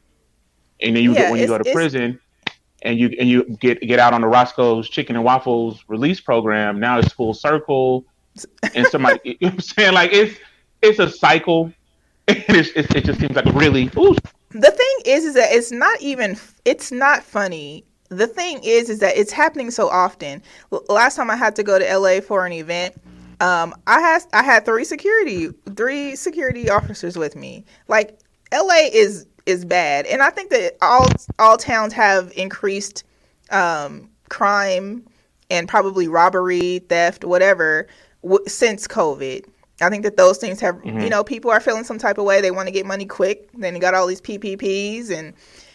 [0.81, 2.19] and then you Yeah, get when you go to prison,
[2.81, 6.79] and you and you get get out on the Roscoe's Chicken and Waffles release program.
[6.79, 8.05] Now it's full circle,
[8.73, 10.39] and somebody, you know what I'm saying like it's
[10.81, 11.73] it's a cycle,
[12.27, 14.15] it's, it just seems like really ooh,
[14.49, 17.83] the thing is is that it's not even it's not funny.
[18.09, 20.41] The thing is is that it's happening so often.
[20.89, 22.95] Last time i had to go to la for an event
[23.41, 27.65] um i had i had three security three security officers with me.
[27.88, 28.19] Like
[28.51, 30.05] la is is bad.
[30.07, 31.07] And i think that all
[31.38, 33.03] all towns have increased
[33.51, 35.05] um crime
[35.49, 37.88] and probably robbery theft whatever
[38.23, 39.45] w- since covid
[39.81, 41.03] I think that those things have, Mhm.
[41.03, 42.39] you know, people are feeling some type of way.
[42.41, 43.49] They want to get money quick.
[43.53, 45.33] Then you got all these PPPs, and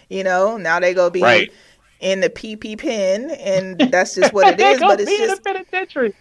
[0.08, 1.52] you know, now they go be Right.
[2.00, 4.80] in the PP pen, and that's just what it is.
[4.80, 6.14] But it's just the penitentiary.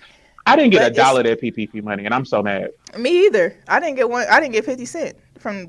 [0.45, 2.71] I didn't get a dollar of that PPP money, and I'm so mad.
[2.97, 3.55] me either.
[3.67, 4.25] I didn't get one.
[4.29, 5.67] I didn't get fifty cent from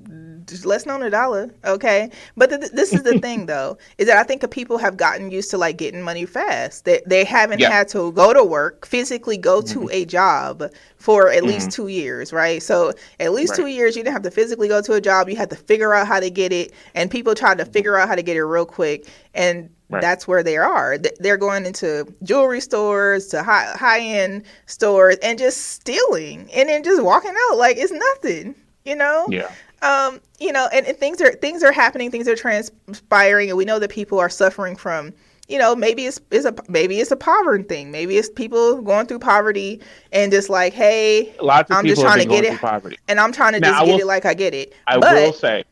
[0.67, 1.51] less known a dollar.
[1.65, 5.31] Okay, but th- this is the thing though, is that I think people have gotten
[5.31, 6.85] used to like getting money fast.
[6.85, 7.69] They they haven't Yeah.
[7.69, 7.77] Mm-hmm.
[7.77, 10.65] had to go to work physically, go to a job
[10.97, 12.63] for at least two years, right?
[12.63, 15.29] So at least two years, you didn't have to physically go to a job.
[15.29, 18.09] You had to figure out how to get it, and people tried to figure out
[18.09, 20.01] how to get it real quick, and Right.
[20.03, 20.99] that's where they are.
[21.19, 26.85] They're going into jewelry stores, to high high end stores, and just stealing, and then
[26.85, 28.55] just walking out like it's nothing.
[28.85, 29.51] You know, Yeah,
[29.83, 33.65] um, you know, and, and things are things are happening, things are transpiring, and we
[33.65, 35.13] know that people are suffering from.
[35.49, 37.91] You know, maybe it's, it's a maybe it's a poverty thing.
[37.91, 39.81] Maybe it's people going through poverty
[40.13, 42.61] and just like, hey, lots of I'm just trying to get it.
[42.61, 42.99] poverty.
[43.09, 44.75] and I'm trying to Now, just I get it like I get it.
[44.87, 45.65] I but will say,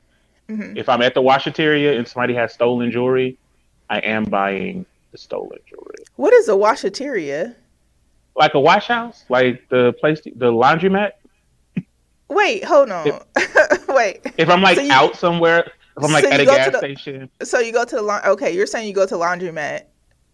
[0.49, 0.77] Mhm.
[0.77, 3.39] if I'm at the washateria and somebody has stolen jewelry,
[3.89, 5.95] I am buying the stolen jewelry.
[6.17, 7.55] what is a washateria?
[8.35, 11.13] Like a wash house, like the place, the laundromat.
[12.29, 13.07] Wait, hold on.
[13.89, 14.21] Wait.
[14.37, 16.79] If I'm like So you- out somewhere, if I'm like so at a gas the-
[16.79, 19.83] station, So you go to the laun- okay, you're saying you go to the laundromat,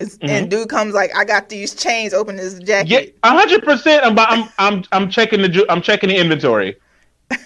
[0.01, 0.19] Mhm.
[0.29, 2.13] and dude comes like, I got these chains.
[2.13, 4.05] Open this jacket." yeah, hundred percent.
[4.05, 6.77] I'm, I'm, I'm, I'm checking the, ju- I'm checking the inventory.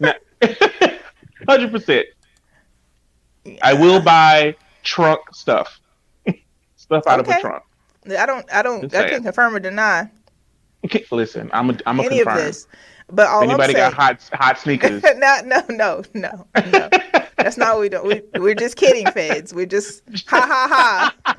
[1.48, 2.06] Hundred percent.
[3.62, 5.80] I will buy trunk stuff,
[6.76, 7.62] stuff out of a trunk.
[8.18, 8.52] I don't.
[8.52, 8.82] I don't.
[8.82, 9.10] Just I saying.
[9.10, 10.08] can't confirm or deny
[10.84, 12.66] Okay, Listen, I'm a, I'm a any of this.
[13.10, 15.02] But all Anybody I'm got hot, hot sneakers?
[15.16, 16.90] no, no, no, no, no.
[17.40, 18.02] That's not what we do.
[18.02, 19.54] We, we're just kidding, feds.
[19.54, 21.34] We're just ha ha ha.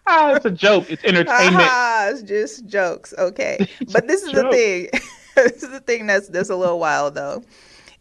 [0.06, 0.86] ah, it's a joke.
[0.88, 1.54] It's entertainment.
[1.54, 2.08] ha.
[2.12, 3.14] It's just jokes.
[3.18, 3.66] Okay.
[3.92, 4.88] But this is the thing.
[5.34, 7.42] this is the thing that's that's a little wild though.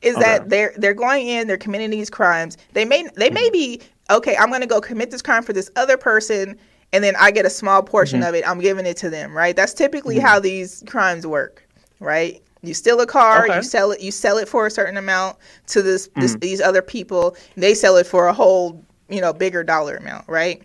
[0.02, 2.58] Is that they're they're going in, they're committing these crimes.
[2.74, 3.34] They may they Mm-hmm.
[3.34, 4.36] may be okay.
[4.38, 6.58] I'm gonna go commit this crime for this other person,
[6.94, 8.30] and then I get a small portion Mm-hmm.
[8.30, 8.48] of it.
[8.48, 9.56] I'm giving it to them, right?
[9.56, 11.68] That's typically how these crimes work,
[12.00, 12.42] right?
[12.64, 13.56] You steal a car, Okay.
[13.58, 16.40] you sell it, you sell it for a certain amount to this, this Mhm.
[16.42, 17.36] these other people.
[17.56, 20.62] They sell it for a whole, you know, bigger dollar amount, right?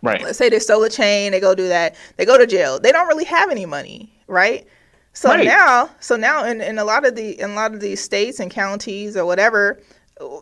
[0.00, 0.22] Right.
[0.22, 2.78] let's say they stole a chain, they go do that, they go to jail.
[2.78, 4.64] They don't really have any money, right?
[5.12, 5.44] So Right.
[5.44, 8.38] now, so now in, in a lot of the in a lot of these states
[8.38, 9.80] and counties or whatever,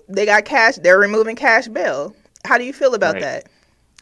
[0.09, 0.77] they got cash.
[0.77, 2.15] They're removing cash bail.
[2.45, 3.23] How do you feel about Right.
[3.23, 3.47] that?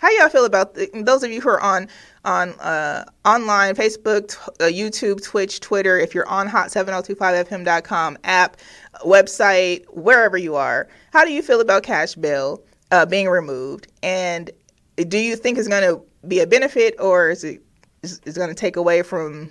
[0.01, 1.87] How y'all feel about the, those of you who are on
[2.25, 5.99] on uh, online, Facebook, t- uh, YouTube, Twitch, Twitter?
[5.99, 8.57] If you're on hot7025fm.com app,
[9.05, 13.89] website, wherever you are, how do you feel about cash bail uh, being removed?
[14.03, 14.51] And
[14.97, 17.61] do you think it's going to be a benefit or is it
[18.03, 19.51] is, is going to take away from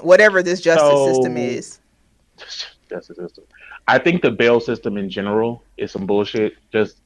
[0.00, 1.78] whatever this justice So- system is?
[2.88, 3.42] Justice system.
[3.88, 6.54] I think the bail system in general is some bullshit.
[6.70, 7.00] Just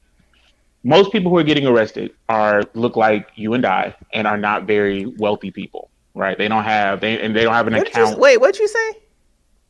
[0.83, 4.65] most people who are getting arrested are look like you and I and are not
[4.65, 6.39] very wealthy people, right?
[6.39, 8.19] They don't have they and they don't have an What did you, account.
[8.19, 8.93] wait, what you say?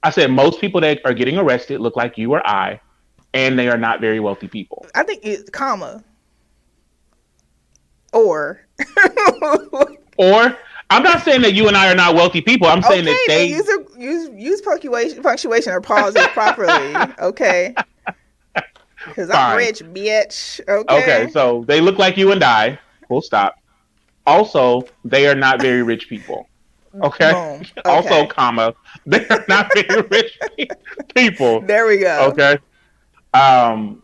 [0.02, 2.80] I said most people that are getting arrested look like you or I,
[3.34, 4.86] and they are not very wealthy people.
[4.94, 6.02] I think it, comma
[8.12, 8.66] or
[10.16, 10.56] Or
[10.90, 12.66] I'm not saying that you and I are not wealthy people.
[12.66, 16.94] I'm saying okay, that they use use use punctuation punctuation or pauses properly.
[17.20, 17.74] Okay,
[19.08, 20.60] because I'm rich, bitch.
[20.68, 21.02] Okay.
[21.02, 22.78] Okay, so they look like you and I.
[23.08, 23.56] Full stop.
[24.26, 26.46] Also, they are not very rich people.
[27.04, 27.30] Okay.
[27.30, 27.84] Boom.
[27.84, 28.74] Also, comma,
[29.06, 30.36] they are not very rich
[31.14, 31.60] people.
[31.60, 32.32] there we go.
[32.32, 32.58] Okay.
[33.32, 34.02] Um,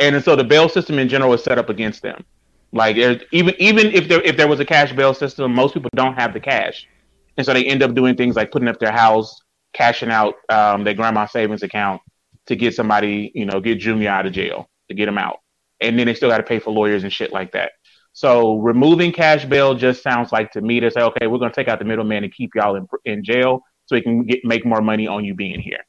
[0.00, 2.24] and so the bail system in general is set up against them.
[2.72, 2.96] Like
[3.30, 6.32] even even if there if there was a cash bail system, most people don't have
[6.32, 6.88] the cash,
[7.36, 9.40] and so they end up doing things like putting up their house,
[9.72, 12.02] cashing out um, their grandma's savings account
[12.46, 15.38] to get somebody, you know, get Junior out of jail to get him out,
[15.80, 17.72] and then they still got to pay for lawyers and shit like that.
[18.12, 21.54] So removing cash bail just sounds like to me to say, okay, we're going to
[21.54, 24.64] take out the middleman and keep y'all in, in jail so we can get make
[24.64, 25.84] more money on you being here.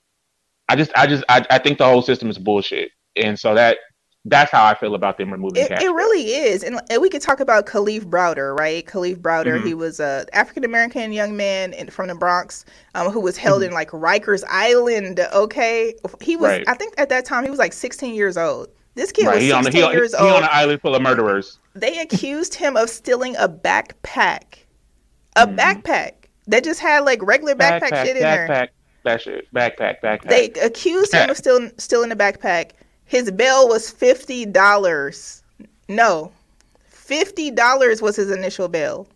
[0.67, 3.77] I just, I just, I, I think the whole system is bullshit, and so that
[4.27, 7.21] That's how I feel about them removing it, it really is, and, and we could
[7.21, 8.83] talk about Kalief Browder, right?
[8.85, 9.65] Kalief Browder, Mhm.
[9.67, 13.61] he was a African American young man in, from the Bronx, um, who was held
[13.61, 13.67] Mhm.
[13.67, 15.19] in like Rikers Island.
[15.31, 16.63] Okay, he was, Right.
[16.67, 18.69] I think, at that time he was like 16 years old.
[18.95, 19.35] This kid right.
[19.35, 20.43] was He on, 16 he, years he on old.
[20.43, 21.59] an island full of murderers.
[21.75, 24.41] They accused him of stealing a backpack,
[25.35, 25.55] a Mhm.
[25.57, 26.11] backpack
[26.47, 28.47] that just had like regular backpack, shit in there.
[28.47, 28.67] backpack,
[29.03, 30.29] that shit, backpack, backpack.
[30.29, 32.71] They accused him of stealing stealing a backpack.
[33.05, 35.43] His bail was fifty dollars.
[35.87, 36.31] No,
[36.87, 39.07] fifty dollars was his initial bail.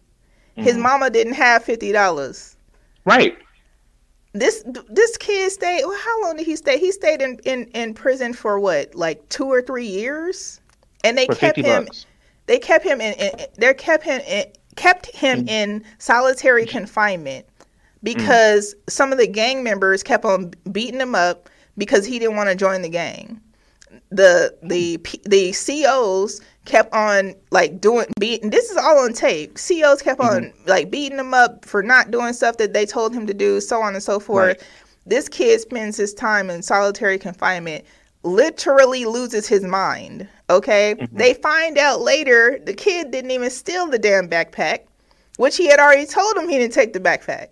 [0.55, 0.81] His Mhm.
[0.81, 2.55] mama didn't have fifty dollars.
[3.05, 3.37] right.
[4.33, 5.83] This this kid stayed.
[5.85, 6.77] Well, how long did he stay?
[6.77, 10.59] He stayed in, in, in prison for what, like two or three years,
[11.03, 11.85] and they For kept him.
[11.85, 12.05] bucks.
[12.45, 13.13] They kept him in.
[13.13, 15.49] in they kept him in, kept him Mm.
[15.49, 17.47] in solitary confinement
[18.03, 22.49] because some of the gang members kept on beating him up because he didn't want
[22.49, 23.41] to join the gang.
[24.11, 28.49] The the the COs kept on like doing beating.
[28.49, 29.57] This is all on tape.
[29.57, 33.25] COs kept on like beating him up for not doing stuff that they told him
[33.27, 34.47] to do, so on and so forth.
[34.57, 34.67] Right.
[35.05, 37.83] This kid spends his time in solitary confinement,
[38.23, 40.27] literally loses his mind.
[40.51, 41.17] Okay, Mhm.
[41.17, 44.81] they find out later the kid didn't even steal the damn backpack,
[45.37, 47.47] which he had already told him he didn't take the backpack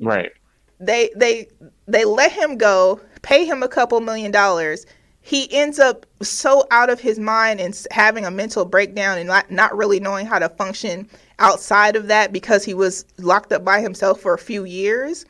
[0.00, 0.30] Right.
[0.78, 1.48] they they
[1.88, 4.86] they let him go pay him a couple million dollars
[5.26, 9.50] he ends up so out of his mind and having a mental breakdown and not,
[9.50, 11.08] not really knowing how to function
[11.40, 15.26] outside of that because he was locked up by himself for a few years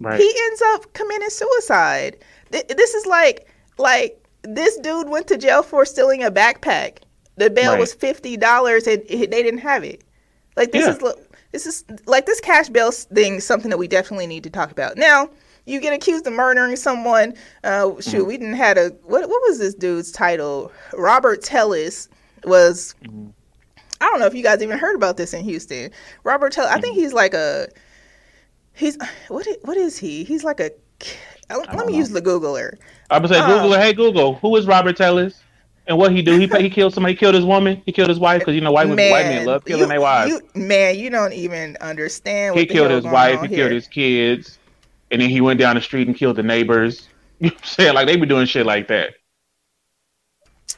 [0.00, 0.20] Right.
[0.20, 2.18] he ends up committing suicide
[2.50, 6.98] Th- this is like like this dude went to jail for stealing a backpack
[7.36, 7.80] the bail Right.
[7.80, 10.02] was $50 and he- they didn't have it
[10.58, 11.08] like this Yeah.
[11.08, 11.14] is
[11.52, 14.70] this is like this cash bail thing is something that we definitely need to talk
[14.70, 14.96] about.
[14.98, 15.28] Now,
[15.66, 17.34] you get accused of murdering someone.
[17.64, 18.26] Uh, shoot, Mhm.
[18.26, 19.28] we didn't had a what?
[19.28, 20.72] What was this dude's title?
[20.94, 22.08] Robert Telles
[22.44, 22.94] was.
[23.04, 23.32] Mhm.
[24.00, 25.90] I don't know if you guys even heard about this in Houston.
[26.24, 26.68] Robert Telles.
[26.70, 27.68] I think he's like a.
[28.72, 28.96] He's
[29.28, 29.46] what?
[29.62, 30.24] What is he?
[30.24, 30.70] He's like a.
[31.50, 31.98] Let me know.
[31.98, 32.76] use the Googler.
[33.10, 35.34] I would say, Uh, Google, hey Google, who is Robert Telles?
[35.86, 36.38] And what he do?
[36.38, 37.12] He he killed somebody.
[37.14, 37.82] He killed his woman.
[37.84, 40.00] He killed his wife because you know white women, white men love killing you- their
[40.00, 40.30] wives.
[40.30, 42.54] you- man, you don't even understand.
[42.54, 43.40] What he killed his wife.
[43.42, 43.56] He here.
[43.58, 44.58] killed his kids,
[45.12, 47.08] and then he went down the street and killed the neighbors.
[47.38, 47.94] You know saying?
[47.94, 49.14] Like they be doing shit like that.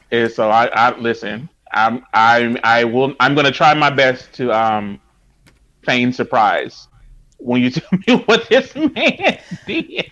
[0.09, 1.47] And so I, I listen.
[1.71, 4.99] I'm I'm I will I'm gonna try my best to um
[5.83, 6.87] feign surprise
[7.37, 10.11] when you tell me what this man did.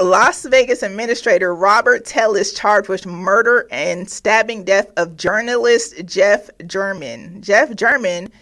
[0.00, 7.42] Las Vegas administrator Robert Telles charged with murder and stabbing death of journalist Jeff German.
[7.42, 8.32] Jeff German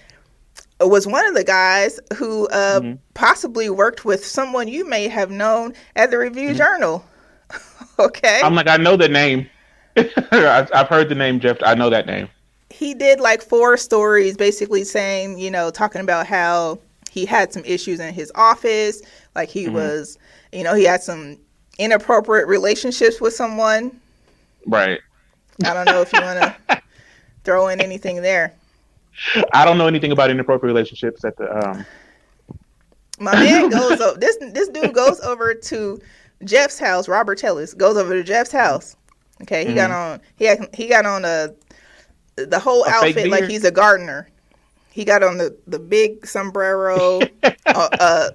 [0.89, 2.99] was one of the guys who uh, Mhm.
[3.15, 7.05] possibly worked with someone you may have known at the Review Journal.
[7.99, 8.41] okay.
[8.43, 9.49] I'm like I know the name.
[9.97, 11.59] I've, I've heard the name Jeff.
[11.63, 12.29] I know that name.
[12.71, 16.79] he did like four stories basically saying, you know, talking about how
[17.11, 19.03] he had some issues in his office,
[19.37, 19.73] like he Mhm.
[19.73, 20.19] was,
[20.53, 21.37] you know, he had some
[21.79, 23.93] inappropriate relationships with someone.
[24.67, 25.01] Right.
[25.65, 26.83] I don't know if you want to
[27.45, 28.55] throw in anything there.
[29.53, 31.87] I don't know anything about inappropriate relationships at the um
[33.19, 36.01] My man goes o- this this dude goes over to
[36.45, 37.09] Jeff's house.
[37.09, 38.97] Robert Telles goes over to Jeff's house.
[39.43, 41.51] Okay, he got on he had, he got on a
[42.37, 44.29] the whole A outfit like he's a gardener.
[44.91, 47.21] He got on the the big sombrero.
[47.43, 48.31] uh, uh,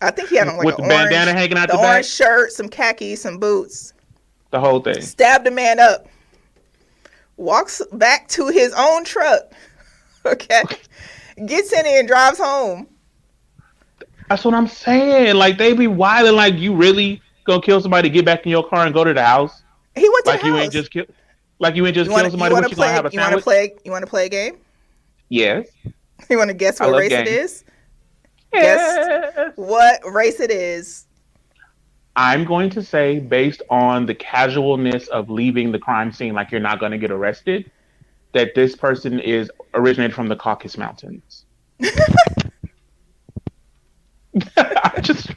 [0.00, 2.06] I think he had on like with the bandana hanging out the the, back, orange
[2.06, 3.92] shirt, some khakis, some boots.
[4.50, 5.00] the whole thing.
[5.00, 6.06] Stabbed a man up.
[7.36, 9.52] Walks back to his own truck.
[10.26, 10.62] Okay,
[11.46, 12.86] gets in it and drives home.
[14.28, 15.34] That's what I'm saying.
[15.36, 16.34] Like they be wilding.
[16.34, 19.24] Like you really gonna kill somebody, get back in your car and go to the
[19.24, 19.62] house?
[19.94, 20.62] He went to Like the you house.
[20.64, 21.06] ain't just kill.
[21.58, 22.54] Like you ain't just you kill want somebody.
[22.54, 22.86] to you play?
[22.86, 23.74] gonna have a You want to play?
[23.84, 24.58] You want to play a game?
[25.28, 25.66] Yes.
[26.28, 27.28] You want to guess what race it games.
[27.30, 27.64] is?
[28.52, 29.32] Yes.
[29.36, 29.52] Yes.
[29.56, 31.06] What race it is?
[32.16, 36.60] I'm going to say, based on the casualness of leaving the crime scene, like you're
[36.60, 37.70] not going to get arrested,
[38.32, 41.44] that this person is originated from the Caucasus Mountains.
[44.56, 45.30] I just,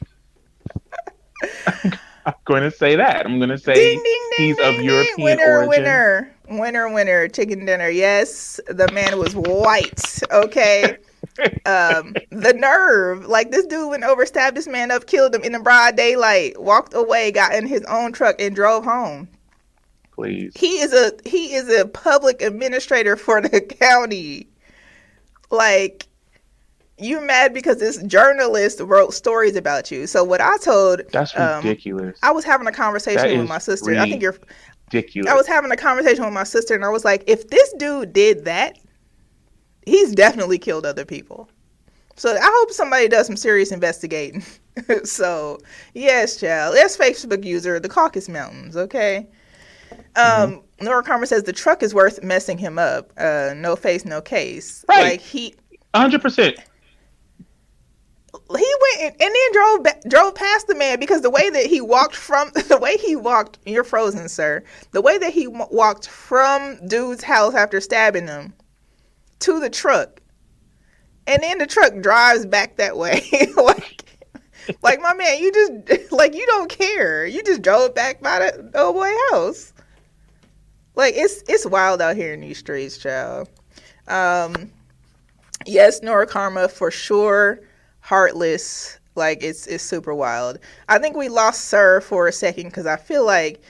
[2.25, 3.25] I'm going to say that.
[3.25, 4.75] I'm going to say Ding ding ding he's of.
[4.83, 5.69] European winner, origin.
[5.69, 7.27] winner, winner, winner.
[7.27, 7.89] Chicken dinner.
[7.89, 10.21] Yes, the man was white.
[10.31, 10.97] Okay.
[11.65, 13.25] um, the nerve.
[13.25, 16.61] Like this dude went over, stabbed this man up, killed him in the broad daylight,
[16.61, 19.27] walked away, got in his own truck, and drove home.
[20.15, 20.53] Please.
[20.55, 24.47] He is a he is a public administrator for the county.
[25.49, 26.07] Like
[26.97, 30.07] you mad because this journalist wrote stories about you.
[30.07, 32.17] So what I told That's um, ridiculous.
[32.21, 33.95] I was having a conversation That with my sister.
[33.95, 34.37] I think you're
[34.91, 35.31] ridiculous.
[35.31, 38.13] I was having a conversation with my sister, and I was like, if this dude
[38.13, 38.77] did that,
[39.85, 41.49] he's definitely killed other people.
[42.15, 44.43] So I hope somebody does some serious investigating.
[45.03, 45.57] so
[45.95, 46.75] yes, child.
[46.75, 48.77] Yes, Facebook user, the Caucus Mountains.
[48.77, 49.27] Okay.
[50.15, 50.85] Um, mm-hmm.
[50.85, 53.11] Nora Karma says the truck is worth messing him up.
[53.17, 54.85] Uh, no face, no case.
[54.87, 55.11] Right.
[55.11, 55.55] Like he.
[55.95, 56.57] Hundred percent.
[58.55, 61.81] He went and then drove back, drove past the man because the way that he
[61.81, 63.59] walked from the way he walked.
[63.65, 64.63] You're frozen, sir.
[64.91, 68.53] The way that he walked from dude's house after stabbing him
[69.39, 70.21] to the truck,
[71.27, 73.23] and then the truck drives back that way.
[73.57, 74.19] like,
[74.81, 77.25] like my man, you just like you don't care.
[77.25, 79.72] You just drove back by the old boy house.
[80.95, 83.49] Like it's it's wild out here in these streets, child.
[84.07, 84.71] Um,
[85.65, 87.61] yes, Nora Karma for sure.
[88.01, 90.59] Heartless, like it's it's super wild.
[90.89, 93.61] I think we lost Sir for a second because I feel like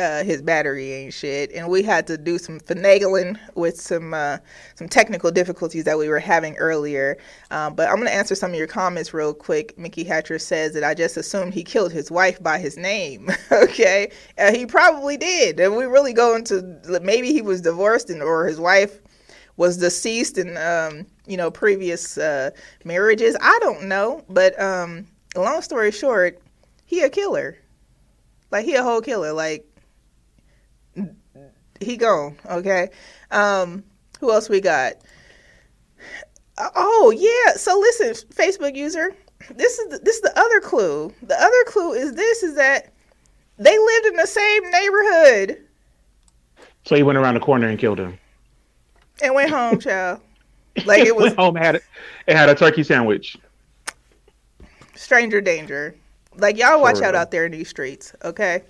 [0.00, 4.38] uh, his battery ain't shit, and we had to do some finagling with some uh,
[4.74, 7.18] some technical difficulties that we were having earlier.
[7.50, 9.78] Um, but I'm gonna answer some of your comments real quick.
[9.78, 13.28] Mickey Hatcher says that I just assumed he killed his wife by his name.
[13.52, 18.22] okay, uh, he probably did, and we really go into maybe he was divorced and
[18.22, 19.00] or his wife
[19.56, 22.50] was deceased in um, you know previous uh,
[22.84, 23.36] marriages.
[23.40, 26.40] I don't know, but um, long story short,
[26.86, 27.58] he a killer.
[28.50, 29.32] Like he a whole killer.
[29.32, 29.69] Like
[31.80, 32.36] he gone.
[32.48, 32.90] Okay.
[33.30, 33.82] Um,
[34.20, 34.94] who else we got?
[36.58, 37.54] Oh yeah.
[37.56, 39.14] So listen, Facebook user.
[39.50, 41.12] This is the, this is the other clue.
[41.22, 42.92] The other clue is this: is that
[43.58, 45.64] they lived in the same neighborhood.
[46.84, 48.18] So he went around the corner and killed him.
[49.22, 50.20] And went home, child.
[50.84, 51.54] Like it was went home.
[51.56, 51.82] Had it,
[52.26, 53.36] it had a turkey sandwich.
[54.94, 55.94] Stranger danger.
[56.36, 58.62] Like y'all watch out out there in these streets, okay?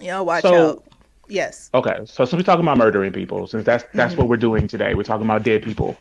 [0.00, 0.84] Y'all watch so, out.
[1.28, 1.70] Yes.
[1.74, 4.22] Okay, so since we're talking about murdering people, since that's that's mm-hmm.
[4.22, 5.96] what we're doing today, we're talking about dead people.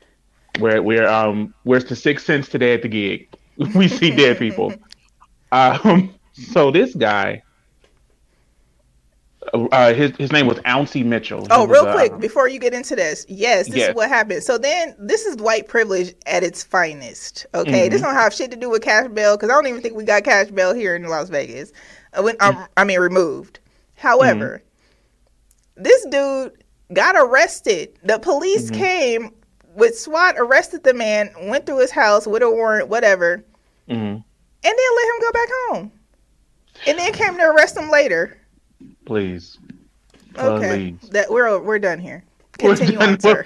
[0.59, 3.27] We're we're um where's the sixth sense today at the gig?
[3.75, 4.73] we see dead people.
[5.51, 7.43] Um, so this guy,
[9.53, 11.47] uh, his his name was Ouncy Mitchell.
[11.51, 13.89] Oh, he real quick uh, before you get into this, yes, this yes.
[13.89, 14.43] is what happened.
[14.43, 17.45] So then, this is white privilege at its finest.
[17.53, 17.89] Okay, mm-hmm.
[17.91, 20.03] this don't have shit to do with cash bail because I don't even think we
[20.03, 21.71] got cash bail here in Las Vegas.
[22.13, 23.59] Uh, when, um, I mean, removed.
[23.95, 24.69] However, mm-hmm
[25.75, 26.63] this dude
[26.93, 27.97] got arrested.
[28.03, 28.81] The police mm-hmm.
[28.81, 29.31] came
[29.75, 33.43] with SWAT, arrested the man, went through his house with a warrant, whatever,
[33.89, 33.95] mm-hmm.
[33.95, 34.23] and
[34.63, 35.91] then let him go back home.
[36.87, 38.37] And then came to arrest him later.
[39.05, 39.57] Please.
[40.37, 40.95] Okay.
[40.99, 41.09] Please.
[41.09, 42.23] That we're we're done here.
[42.57, 43.13] Continue done.
[43.13, 43.45] on, sir.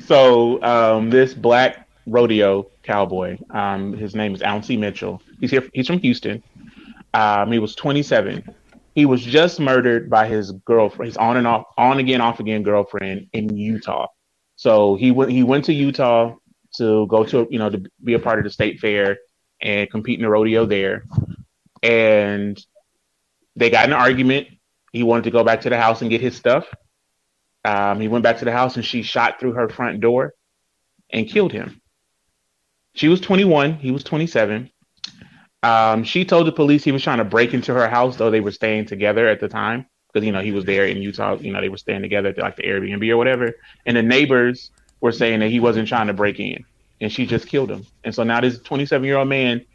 [0.00, 5.20] So um, this black rodeo cowboy, um, his name is Ouncy Mitchell.
[5.38, 5.68] He's here.
[5.74, 6.42] He's from Houston.
[7.14, 8.54] Um, he was 27
[8.96, 12.62] he was just murdered by his girlfriend, his on and off, on again, off again
[12.62, 14.06] girlfriend in Utah.
[14.56, 16.34] So he went he went to Utah
[16.78, 19.18] to go to you know to be a part of the state fair
[19.60, 21.04] and compete in the rodeo there.
[21.82, 22.58] And
[23.54, 24.48] they got an argument.
[24.92, 26.66] He wanted to go back to the house and get his stuff.
[27.66, 30.32] Um, he went back to the house and she shot through her front door
[31.12, 31.82] and killed him.
[32.94, 34.70] She was 21, he was 27.
[35.66, 38.38] Um, she told the police he was trying to break into her house, though they
[38.38, 41.36] were staying together at the time because you know he was there in Utah.
[41.40, 43.52] You know they were staying together at like the Airbnb or whatever.
[43.84, 46.64] And the neighbors were saying that he wasn't trying to break in,
[47.00, 47.84] and she just killed him.
[48.04, 49.66] And so now this 27 year old man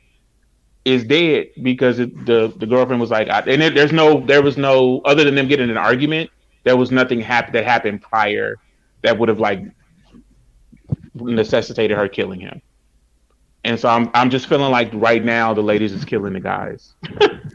[0.85, 4.41] is dead because it, the the girlfriend was like, I, and it, there's no there
[4.41, 6.29] was no other than them getting an argument.
[6.63, 8.59] There was nothing hap- that happened prior
[9.01, 9.61] that would have like
[11.15, 12.61] necessitated her killing him.
[13.63, 16.93] And so I'm I'm just feeling like right now the ladies is killing the guys.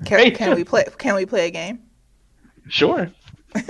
[0.04, 1.80] can, can we play can we play a game?
[2.68, 3.10] Sure.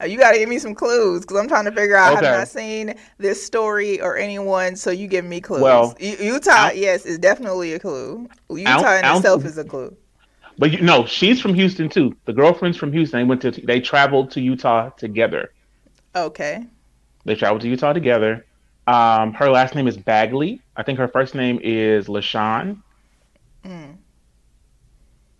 [0.00, 2.16] Oh, you got to give me some clues because I'm trying to figure out.
[2.16, 2.26] Okay.
[2.26, 5.62] I have not seen this story or anyone, so you give me clues.
[5.62, 8.28] Well, Utah, yes, is definitely a clue.
[8.50, 9.96] Utah in itself is a clue.
[10.58, 12.16] But you know, she's from Houston too.
[12.24, 13.20] The girlfriend's from Houston.
[13.20, 15.52] They went to they traveled to Utah together.
[16.14, 16.66] Okay.
[17.24, 18.44] They traveled to Utah together.
[18.86, 20.60] Um, her last name is Bagley.
[20.76, 22.82] I think her first name is LaShawn.
[23.64, 23.96] Mm.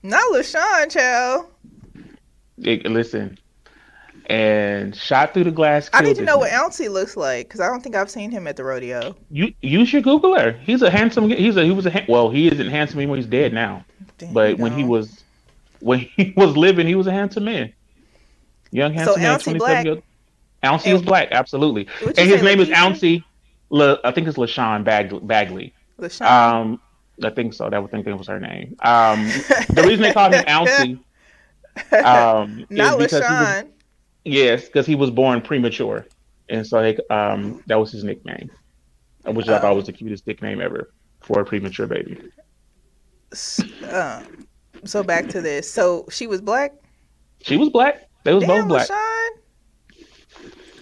[0.02, 1.46] Not LaShawn, child.
[2.58, 3.38] It, listen,
[4.26, 5.88] and shot through the glass.
[5.92, 8.46] I need to know what Ouncy looks like because I don't think I've seen him
[8.46, 9.14] at the rodeo.
[9.30, 10.52] You you should Google her.
[10.52, 11.30] He's a handsome.
[11.30, 12.30] He's a he was a well.
[12.30, 13.16] He isn't handsome anymore.
[13.16, 13.84] He's dead now.
[14.18, 15.22] Damn, but when he was
[15.80, 17.72] when he was living, he was a handsome man.
[18.72, 19.38] Young handsome so man.
[19.38, 20.02] Twenty seven years.
[20.64, 21.86] Ouncy is black, absolutely.
[22.04, 23.22] And his name is Ouncy.
[23.70, 25.74] Le, I think it's LaShawn Bag, Bagley.
[26.00, 26.26] LaShawn.
[26.30, 26.80] Um,
[27.24, 27.68] I think so.
[27.70, 28.76] That would think that was her name.
[28.82, 29.24] Um,
[29.70, 30.98] the reason they called him Ouncy,
[32.04, 33.64] Um, Not is because he was-
[34.24, 36.06] yes, because he was born premature,
[36.48, 38.50] and so they, um, that was his nickname,
[39.24, 39.60] which I Oh.
[39.60, 42.18] thought was the cutest nickname ever for a premature baby.
[43.90, 44.46] Um,
[44.84, 45.70] so back to this.
[45.70, 46.72] So she was black.
[47.42, 48.08] She was black.
[48.24, 48.88] They was Damn, both black.
[48.88, 49.05] LaShawn.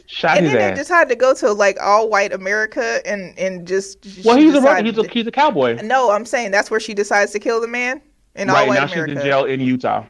[0.07, 0.79] Shot And his then they ass.
[0.79, 4.05] decided to go to like all white America and and just.
[4.25, 5.81] well, he's a, he's a he's a cowboy.
[5.83, 8.03] No, I'm saying that's where she decides to kill the man
[8.35, 9.13] in all right white now, America.
[9.13, 10.05] she's in jail in Utah.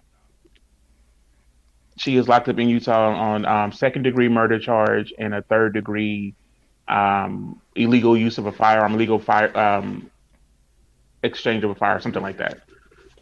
[1.96, 5.74] She is locked up in Utah on um, second degree murder charge and a third
[5.74, 6.34] degree
[6.88, 10.10] um, illegal use of a firearm, illegal fire um,
[11.22, 12.62] exchange of a fire, something like that.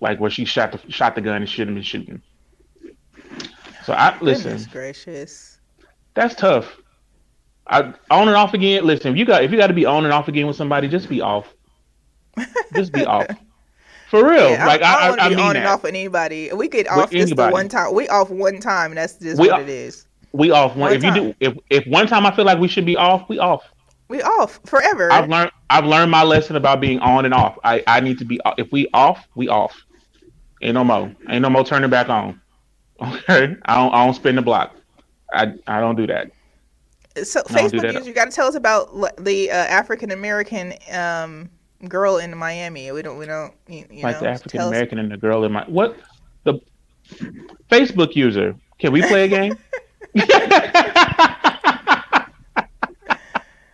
[0.01, 2.23] Like where she shot the shot the gun and shouldn't be shooting.
[3.85, 4.53] So I listen.
[4.53, 5.52] Goodness gracious.
[6.15, 6.77] That's tough.
[7.67, 8.85] I on and off again.
[8.85, 10.89] Listen, if you got if you got to be on and off again with somebody,
[10.89, 11.47] just be off.
[12.75, 13.27] Just be off.
[14.11, 14.51] For real.
[14.51, 15.59] Yeah, like I, I, don't I, I want to be mean on that.
[15.61, 16.53] and off with anybody.
[16.53, 17.95] We get off just the one time.
[17.95, 20.07] We off one time, and that's just We what are- it is.
[20.35, 20.81] We off one.
[20.81, 23.29] One if you do, if if one time I feel like we should be off,
[23.29, 23.63] we off.
[24.09, 25.11] We off forever.
[25.13, 27.59] I've learned I've learned my lesson about being on and off.
[27.65, 29.75] I I need to be if we off, we off.
[30.63, 31.15] Ain't no more.
[31.29, 32.41] Ain't no more turning back on.
[33.03, 34.77] Okay, I don't I don't spin the block.
[35.33, 36.31] I I don't do that.
[37.27, 37.95] so Facebook that.
[37.95, 38.91] user, you got to tell us about
[39.23, 41.51] the uh, African American um,
[41.89, 42.91] girl in Miami.
[42.93, 43.19] We don't.
[43.19, 43.53] We don't.
[43.69, 45.97] You, you like know, the African American and the girl in my what
[46.45, 46.61] the
[47.71, 48.55] Facebook user.
[48.79, 49.57] Can we play a game?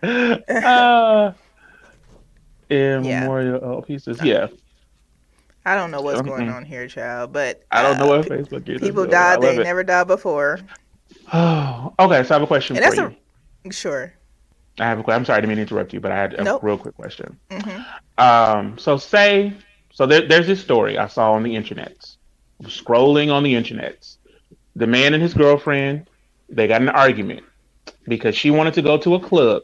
[0.03, 1.31] uh,
[2.69, 4.21] immemorial oh, pieces.
[4.23, 4.47] Yeah,
[5.65, 6.55] I don't know what's going Mhm.
[6.55, 7.33] on here, child.
[7.33, 8.85] But I don't know uh, what Facebook user.
[8.85, 9.05] people.
[9.05, 9.41] Died.
[9.41, 10.59] They never died before.
[11.33, 12.23] Oh, okay.
[12.23, 13.13] So I have a question And for that's
[13.65, 13.71] you.
[13.71, 14.13] Sure.
[14.79, 15.19] I have a question.
[15.19, 16.63] I'm sorry, I didn't mean to interrupt you, but I had a Nope.
[16.63, 17.39] real quick question.
[17.51, 17.79] hmm
[18.17, 19.53] Um, so say,
[19.93, 21.95] so there, there's this story I saw on the internet,
[22.63, 24.05] scrolling on the internet.
[24.75, 26.09] The man and his girlfriend,
[26.49, 27.43] they got an argument
[28.07, 29.63] because she wanted to go to a club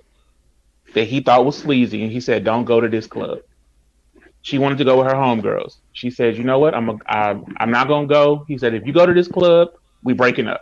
[0.93, 3.39] that he thought was sleazy, and he said, "Don't go to this club."
[4.41, 5.73] She wanted to go with her homegirls.
[5.93, 6.75] She said, "You know what?
[6.75, 9.69] I'm a, I'm, I'm not gonna go." He said, "If you go to this club,
[10.03, 10.61] we breaking up."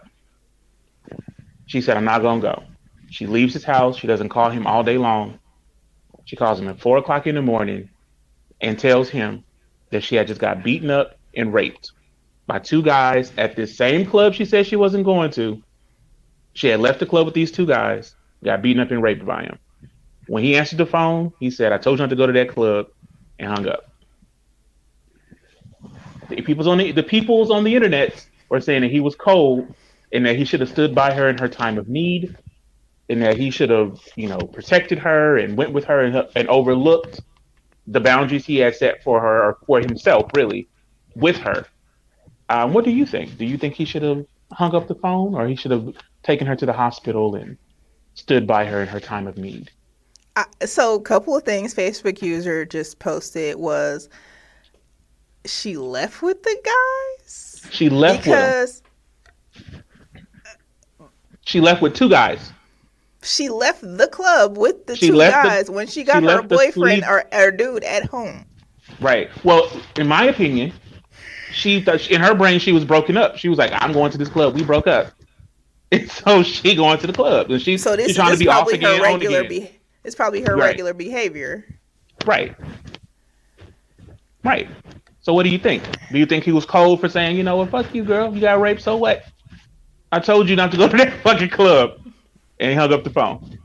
[1.73, 2.63] She said, "I'm not gonna go."
[3.09, 3.97] She leaves his house.
[3.97, 5.39] She doesn't call him all day long.
[6.23, 7.89] She calls him at four o'clock in the morning
[8.61, 9.43] and tells him
[9.89, 11.91] that she had just got beaten up and raped
[12.45, 15.63] by two guys at this same club she said she wasn't going to.
[16.53, 19.41] She had left the club with these two guys, got beaten up and raped by
[19.41, 19.57] him.
[20.27, 22.49] When he answered the phone, he said, I told you not to go to that
[22.49, 22.85] club
[23.39, 23.91] and hung up.
[26.29, 29.73] The people's on the, the people's on the internet were saying that he was cold
[30.13, 32.37] and that he should have stood by her in her time of need
[33.09, 36.47] and that he should have, you know, protected her and went with her and, and
[36.47, 37.19] overlooked
[37.87, 40.69] the boundaries he had set for her or for himself, really,
[41.15, 41.65] with her.
[42.49, 43.37] Um, what do you think?
[43.37, 46.47] Do you think he should have hung up the phone, or he should have taken
[46.47, 47.57] her to the hospital and
[48.13, 49.71] stood by her in her time of need?
[50.35, 54.09] I, so, a couple of things Facebook user just posted was
[55.45, 58.81] she left with the guys She left because
[61.45, 62.51] She left with two guys.
[63.21, 66.29] she left the club with the She two left the- guys when she got she
[66.29, 68.45] her boyfriend or, or dude at home.
[68.99, 69.29] Right.
[69.43, 70.73] Well, in my opinion,
[71.51, 73.37] she thought in her brain she was broken up.
[73.37, 74.55] She was like, "I'm going to this club.
[74.55, 75.11] We broke up."
[75.93, 78.45] And so she going to the club, and she's So this, she's trying this to
[78.45, 79.49] be off probably again, on regular again.
[79.49, 80.65] be- it's probably her Right.
[80.69, 81.65] regular behavior.
[82.25, 82.55] Right.
[84.43, 84.67] Right.
[85.21, 85.83] So what do you think?
[86.11, 88.41] Do you think he was cold for saying, you know what, fuck you, girl, you
[88.41, 89.23] got raped, so what?
[90.13, 91.99] I told you not to go to that fucking club,
[92.59, 93.57] and he hung up the phone.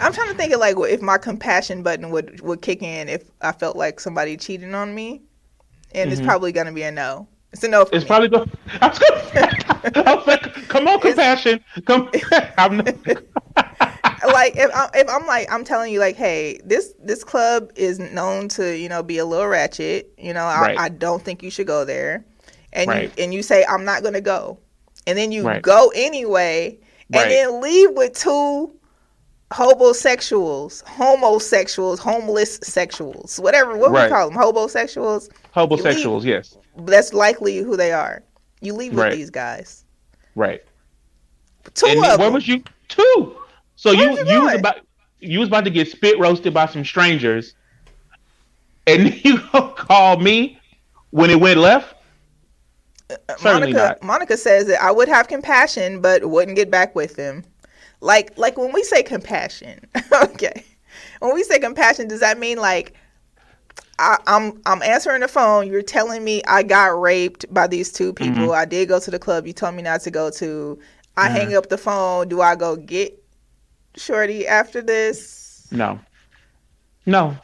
[0.00, 3.30] I'm trying to think of like if my compassion button would would kick in if
[3.42, 5.22] I felt like somebody cheating on me,
[5.92, 6.24] and it's Mhm.
[6.24, 7.28] probably gonna be a no.
[7.52, 8.08] It's a no for It's me.
[8.08, 8.30] probably.
[8.80, 12.10] I was gonna, I was like, come on, compassion, come.
[12.56, 12.96] I'm not,
[14.32, 17.98] like if I'm, if I'm like I'm telling you like hey this this club is
[17.98, 20.78] known to you know be a little ratchet you know I, Right.
[20.78, 22.24] I don't think you should go there
[22.74, 23.12] and Right.
[23.16, 24.58] you and you say I'm not gonna go
[25.06, 25.62] and then you Right.
[25.62, 26.78] go anyway
[27.12, 27.28] and Right.
[27.28, 28.72] then leave with two
[29.52, 37.76] homosexuals homosexuals homeless sexuals whatever what we call them homosexuals homosexuals, yes, that's likely who
[37.76, 38.22] they are
[38.60, 39.84] you leave with these guys
[40.34, 40.62] right.
[41.74, 42.62] two and of where them was you?
[42.88, 43.36] Two.
[43.76, 44.80] So Where you you you was about
[45.20, 47.54] you was about to get spit roasted by some strangers,
[48.86, 50.58] and you call me
[51.10, 51.94] when it went left?
[53.38, 54.02] Certainly Monica, not.
[54.02, 57.44] Monica says that I would have compassion, but wouldn't get back with him.
[58.00, 59.80] Like, like when we say compassion,
[60.12, 60.64] okay.
[61.20, 62.94] When we say compassion, does that mean like
[63.98, 65.68] I, I'm I'm answering the phone.
[65.68, 68.34] You're telling me I got raped by these two mm-hmm.
[68.34, 68.52] people.
[68.52, 70.78] I did go to the club you told me not to go to.
[71.16, 71.58] I hang mm-hmm.
[71.58, 72.28] up the phone.
[72.28, 73.22] Do I go get
[73.96, 75.68] Shorty after this?
[75.70, 76.00] No.
[77.06, 77.36] No.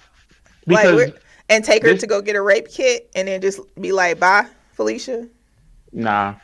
[0.67, 1.13] Like, Because we're-
[1.49, 4.19] and take her this- to go get a rape kit and then just be like,
[4.19, 5.29] bye, Felicia.
[5.93, 6.35] Nah.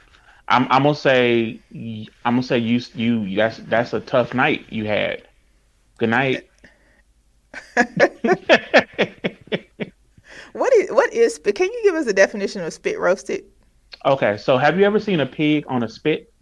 [0.49, 4.85] I'm I'm gonna say I'm gonna say you you that's that's a tough night you
[4.87, 5.23] had.
[5.99, 6.49] Good night.
[10.53, 11.39] What is what is?
[11.39, 13.45] Can you give us a definition of spit roasted?
[14.05, 16.33] okay, so have you ever seen a pig on a spit?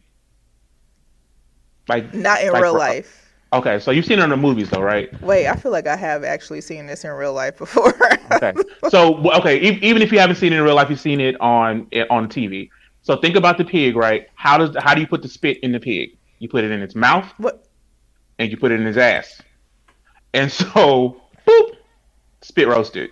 [1.89, 3.35] Like Not in Like real life.
[3.53, 5.09] okay, so you've seen it in the movies though, right?
[5.23, 7.93] Wait, I feel like I have actually seen this in real life before.
[8.33, 8.55] Okay.
[8.89, 11.87] So okay, even if you haven't seen it in real life, you've seen it on
[12.11, 12.69] on TV.
[13.05, 14.29] So think about the pig, right?
[14.35, 16.17] How does how do you put the spit in the pig?
[16.39, 17.67] You put it in its mouth what?
[18.39, 19.41] and you put it in his ass.
[20.33, 21.71] And so, boop,
[22.43, 23.11] spit roasted.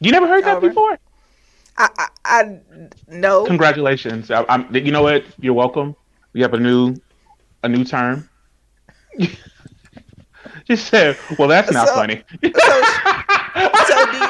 [0.00, 0.68] You never heard that Over.
[0.68, 0.98] before?
[1.76, 2.60] I, I I
[3.06, 3.44] no.
[3.44, 4.30] Congratulations.
[4.30, 5.24] I, I'm, you know what?
[5.38, 5.94] You're welcome.
[6.32, 6.96] We have a new
[7.62, 8.28] a new term.
[10.64, 12.22] Just said, well, that's not So- funny.
[12.42, 12.50] So,
[13.86, 14.27] so, do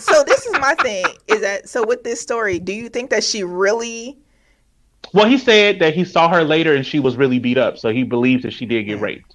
[0.00, 1.04] so this is my thing.
[1.28, 1.86] Is that so?
[1.86, 4.18] With this story, do you think that she really?
[5.14, 7.88] Well, he said that he saw her later and she was really beat up, so
[7.90, 9.34] he believes that she did get raped.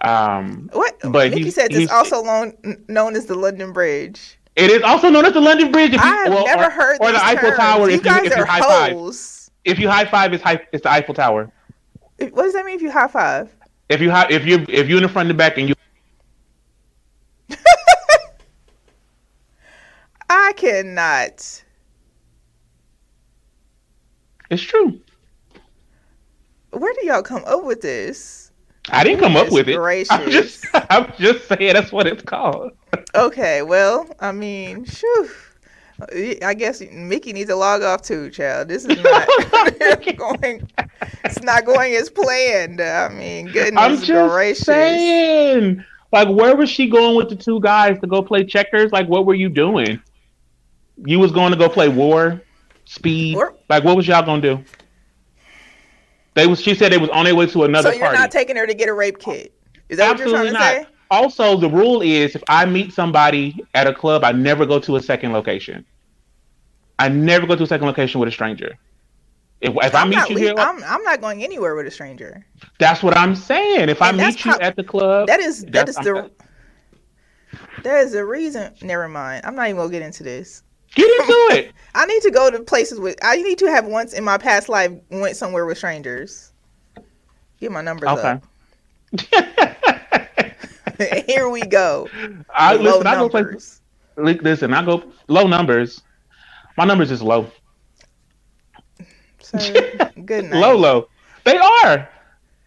[0.00, 0.96] Um, What?
[1.02, 2.54] But Nikki he's- says it's also known
[2.88, 4.38] known as the London Bridge.
[4.56, 5.90] it is also known as the London Bridge.
[5.94, 7.52] If you, I have well, never or, heard or the Eiffel.
[7.52, 7.88] Tower.
[7.90, 8.96] You if you if are you high five,
[9.64, 11.50] if you high five, it's high, it's the Eiffel Tower.
[12.18, 13.50] What does that mean if you high five?
[13.88, 15.74] If you high, if you if you in the front and the back and you
[20.36, 21.62] I cannot.
[24.50, 25.00] it's true.
[26.70, 28.50] Where do y'all come up with this?
[28.90, 29.78] I didn't come up with it.
[30.10, 32.72] I'm just I'm just saying that's what it's called.
[33.14, 35.30] Okay, well, I mean, shoo.
[36.42, 38.66] I guess Mickey needs to log off too, child.
[38.66, 39.28] This is not
[40.16, 40.68] going.
[41.24, 42.80] It's not going as planned.
[42.80, 44.66] I mean, goodness I'm just gracious.
[44.66, 45.84] saying.
[46.12, 48.90] Like, where was she going with the two guys to go play checkers?
[48.90, 50.02] Like, what were you doing?
[50.96, 52.40] You was going to go play war,
[52.84, 53.36] speed.
[53.68, 54.64] Like, what was y'all gonna do?
[56.34, 56.60] They was.
[56.60, 58.18] She said they was on their way to another So you're party.
[58.18, 59.52] not taking her to get a rape kit?
[59.88, 60.90] Is that Absolutely what you're trying to say?
[61.10, 64.96] Also, the rule is if I meet somebody at a club, I never go to
[64.96, 65.84] a second location.
[66.98, 68.76] I never go to a second location with a stranger.
[69.60, 72.44] If, if I meet you le- here, I'm, I'm not going anywhere with a stranger.
[72.78, 73.88] that's what I'm saying.
[73.88, 76.30] If I And that's meet you how- at the club, that is that is the
[77.84, 78.74] that is the reason.
[78.82, 79.44] Never mind.
[79.46, 80.63] I'm not even gonna get into this.
[80.94, 81.72] Get into it.
[81.94, 83.16] I need to go to places with.
[83.22, 86.52] I need to have once in my past life went somewhere with strangers.
[87.60, 88.28] Get my numbers Okay.
[88.28, 88.44] up.
[91.26, 92.08] Here we go.
[92.54, 93.06] I Low listen.
[93.06, 93.80] I go places.
[94.16, 96.02] Listen, I go low numbers.
[96.76, 97.50] My numbers is low.
[99.40, 99.58] So,
[100.24, 100.60] good night.
[100.60, 101.08] Low, low.
[101.44, 102.08] They are.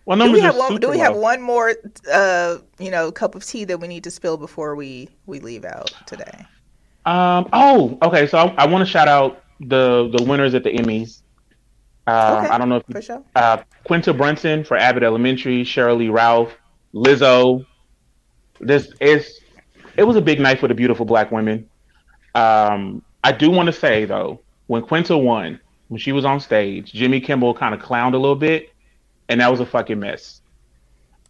[0.06, 0.80] My Do we have one?
[0.80, 1.74] Do we have one more?
[2.12, 5.66] Uh, you know, cup of tea that we need to spill before we we leave
[5.66, 6.46] out today.
[7.08, 7.48] Um.
[7.54, 8.28] Oh, okay.
[8.28, 11.22] So I, I want to shout out the the winners at the Emmys.
[12.06, 13.24] Um, Okay, I don't know if For sure.
[13.36, 16.54] uh, Quinta Brunson for Abbott Elementary, Lee Ralph,
[16.94, 17.66] Lizzo.
[18.60, 19.40] This is
[19.98, 21.70] it was a big night for the beautiful black women.
[22.36, 26.92] Um, I do want to say though, when Quinta won, when she was on stage,
[26.94, 28.70] Jimmy Kimmel kind of clowned a little bit,
[29.30, 30.42] and that was a fucking mess.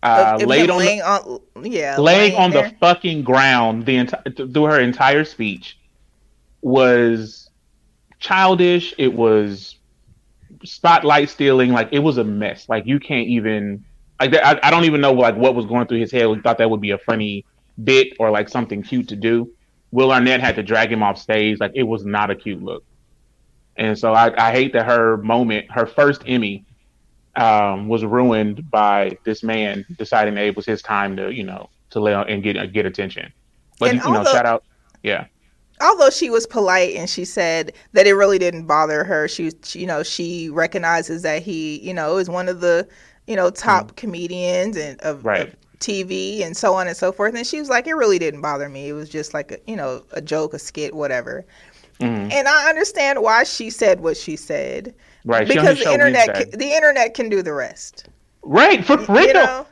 [0.07, 2.69] Uh, laid on the, on, yeah, laying on there.
[2.69, 5.77] the fucking ground the entire through her entire speech
[6.61, 7.49] was
[8.19, 8.93] childish.
[8.97, 9.75] It was
[10.63, 11.71] spotlight stealing.
[11.71, 12.67] Like it was a mess.
[12.69, 13.83] Like you can't even
[14.19, 16.27] like I, I don't even know like what was going through his head.
[16.27, 17.45] We thought that would be a funny
[17.83, 19.51] bit or like something cute to do.
[19.91, 21.59] Will Arnett had to drag him off stage.
[21.59, 22.83] Like it was not a cute look.
[23.77, 26.65] And so I, I hate that her moment, her first Emmy,
[27.37, 31.69] um, was ruined by this man deciding that it was his time to, you know,
[31.91, 33.33] to lay on and get get attention.
[33.79, 34.65] But And you know, shout out,
[35.03, 35.27] yeah,
[35.81, 39.79] although she was polite and she said that it really didn't bother her she, she
[39.81, 42.87] you know she recognizes that he you know is one of the
[43.27, 45.25] you know top comedians and of, Mm.
[45.25, 45.47] Right.
[45.49, 48.41] of tv and so on and so forth and she was like it really didn't
[48.41, 51.45] bother me it was just like a you know a joke a skit whatever
[51.99, 52.31] Mhm.
[52.31, 54.93] and i understand why she said what she said
[55.27, 55.47] right.
[55.47, 58.07] Because the internet can, the internet can do the rest
[58.43, 59.65] right for real, you know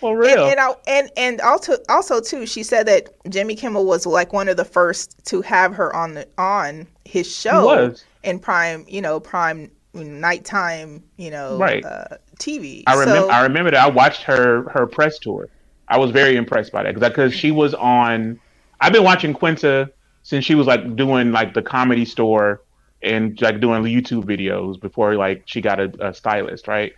[0.00, 0.46] for real.
[0.46, 4.32] and and, I, and and also also too, she said that Jimmy Kimmel was like
[4.32, 8.04] one of the first to have her on the on his show was.
[8.24, 11.84] in prime, you know, prime nighttime, you know, Right.
[11.84, 12.82] uh, TV.
[12.86, 13.28] I remember.
[13.28, 13.84] So, I remember that.
[13.84, 15.48] I watched her her press tour.
[15.88, 18.40] I was very impressed by that because she was on.
[18.80, 22.62] I've been watching Quinta since she was like doing like the comedy store
[23.02, 26.92] and like doing YouTube videos before like she got a, a stylist, right?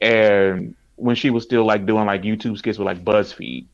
[0.00, 3.66] And when she was still like doing like YouTube skits with like BuzzFeed.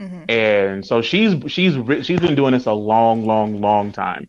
[0.00, 0.30] Mm-hmm.
[0.30, 1.74] And so she's she's
[2.06, 4.28] she's been doing this a long, long, long time.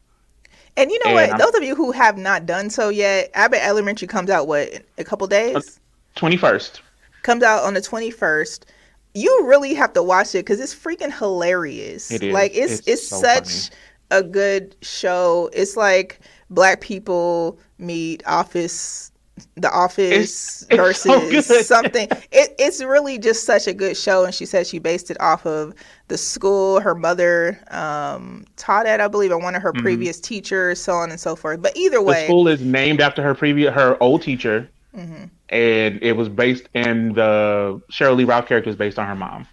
[0.75, 1.31] And you know and what?
[1.33, 4.83] I'm, Those of you who have not done so yet, Abbott Elementary comes out what
[4.97, 5.79] a couple days.
[6.15, 6.81] Twenty first
[7.21, 8.65] comes out on the twenty first.
[9.13, 12.11] You really have to watch it because it's freaking hilarious.
[12.11, 12.33] It is.
[12.33, 13.69] Like it's it's, it's so such
[14.09, 14.23] funny.
[14.23, 15.49] a good show.
[15.53, 19.11] It's like black people meet office
[19.55, 22.07] the Office it's, versus so something.
[22.31, 25.45] It, it's really just such a good show, and she said she based it off
[25.45, 25.73] of
[26.07, 29.81] the school her mother um, taught at, I believe, or one of her mm-hmm.
[29.81, 31.61] previous teachers, so on and so forth.
[31.61, 35.25] But either way, the school is named after her previous her old teacher, mm-hmm.
[35.49, 39.47] and it was based in the Sheryl Lee Ralph character is based on her mom.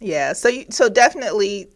[0.00, 1.68] Yeah, so you, so definitely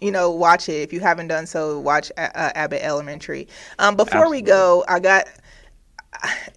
[0.00, 1.78] you know, watch it if you haven't done so.
[1.78, 3.48] Watch uh, Abbott Elementary.
[3.78, 4.42] Um, before Absolutely.
[4.42, 5.26] we go, I got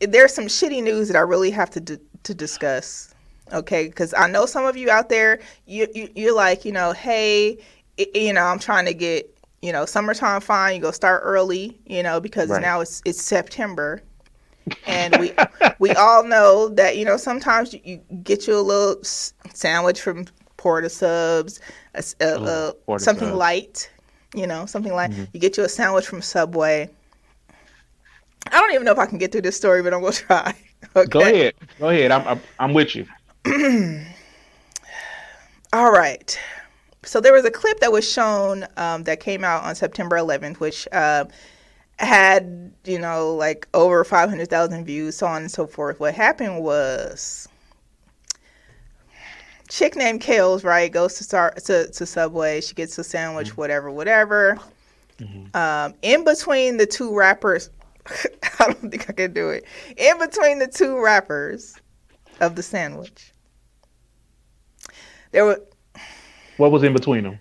[0.02, 3.14] there's some shitty news that I really have to d- to discuss.
[3.52, 6.92] Okay, because I know some of you out there, you, you you're like, you know,
[6.94, 7.58] hey,
[7.98, 10.76] it, you know, I'm trying to get, you know, summertime fine.
[10.76, 12.62] You go start early, you know, because right.
[12.62, 14.02] now it's it's September,
[14.88, 15.34] and we
[15.80, 20.26] we all know that you know sometimes you, you get you a little sandwich from
[20.64, 21.60] Port of Subs,
[21.94, 23.92] a, a, a, something light,
[24.34, 25.26] you know, something like mm-hmm.
[25.34, 26.90] you get you a sandwich from Subway
[28.48, 30.56] I don't even know if I can get through this story, but I'm gonna try.
[30.98, 31.08] Okay.
[31.08, 31.54] Go ahead.
[31.80, 32.12] Go ahead.
[32.12, 33.08] I'm I'm, I'm with you.
[35.72, 36.38] All right.
[37.04, 40.58] So there was a clip that was shown um, that came out on September 11th,
[40.58, 41.24] which uh,
[42.00, 46.02] had you know like over 500,000 views, so on and so forth.
[46.02, 47.48] What happened was
[49.74, 52.62] chick named Kales, right, goes to start to, to Subway.
[52.62, 53.62] She gets a sandwich, mm-hmm.
[53.62, 54.60] whatever, whatever.
[55.20, 55.58] Mm-hmm.
[55.58, 57.72] Um, in between the two rappers,
[58.08, 59.66] I don't think I can do it.
[59.98, 61.76] In between the two wrappers
[62.40, 63.34] of the sandwich,
[65.32, 65.60] there were.
[66.58, 67.40] What was in between them?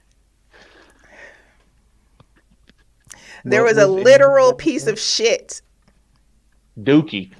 [3.44, 5.60] There was, was, a literal piece of shit.
[6.80, 7.32] Dookie.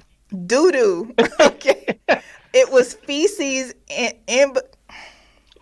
[0.45, 1.15] Doo doo.
[1.39, 1.97] okay.
[2.53, 4.53] it was feces in, in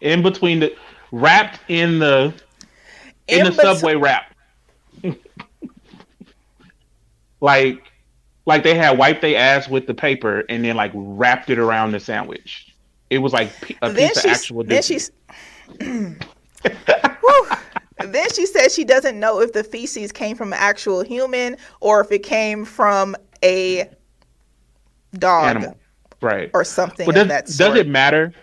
[0.01, 0.75] in between the
[1.11, 2.33] wrapped in the
[3.27, 4.35] in, in the subway wrap
[7.41, 7.91] like
[8.45, 11.91] like they had wiped their ass with the paper and then like wrapped it around
[11.91, 12.73] the sandwich.
[13.09, 14.63] It was like a then piece of actual.
[14.63, 15.11] Then she's.
[15.79, 16.17] then
[18.33, 22.11] she said she doesn't know if the feces came from an actual human or if
[22.11, 23.89] it came from a
[25.13, 25.77] dog, Animal.
[26.21, 27.05] right, or something.
[27.05, 28.33] But does, does it matter?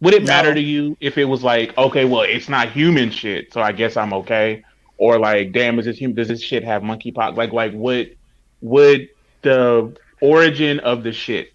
[0.00, 0.26] Would it no.
[0.26, 3.72] matter to you if it was like, okay, well, it's not human shit, so I
[3.72, 4.62] guess I'm okay,
[4.96, 6.16] or like, damn, is this human?
[6.16, 7.36] does this shit have monkeypox?
[7.36, 8.08] Like, like what
[8.60, 9.08] would
[9.42, 11.52] the origin of the shit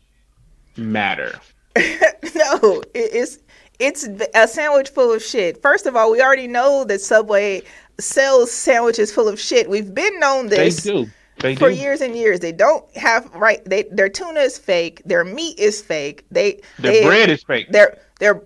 [0.75, 1.39] matter?
[1.75, 3.39] no, it's
[3.79, 5.61] it's a sandwich full of shit.
[5.61, 7.63] First of all, we already know that Subway
[7.99, 9.69] sells sandwiches full of shit.
[9.69, 10.83] We've been known this.
[10.83, 11.07] They do.
[11.39, 11.75] They for do.
[11.75, 12.39] years and years.
[12.39, 13.63] They don't have right.
[13.65, 15.01] They their tuna is fake.
[15.05, 16.25] Their meat is fake.
[16.31, 17.71] They their they, bread is fake.
[17.71, 18.41] Their their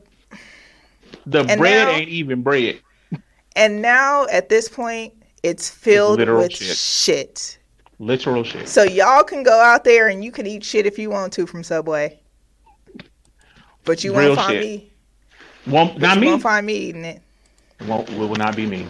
[1.26, 2.82] the bread now, ain't even bread.
[3.56, 5.14] And now at this point,
[5.44, 6.76] it's filled Literal with shit.
[6.78, 7.58] shit.
[8.00, 8.68] Literal shit.
[8.68, 11.46] So y'all can go out there and you can eat shit if you want to
[11.46, 12.20] from Subway.
[13.86, 14.64] But you Real won't find shit.
[14.66, 14.92] me.
[15.68, 16.28] Won't not you me.
[16.28, 17.22] Won't find me eating it.
[17.88, 18.88] Won't will not be me.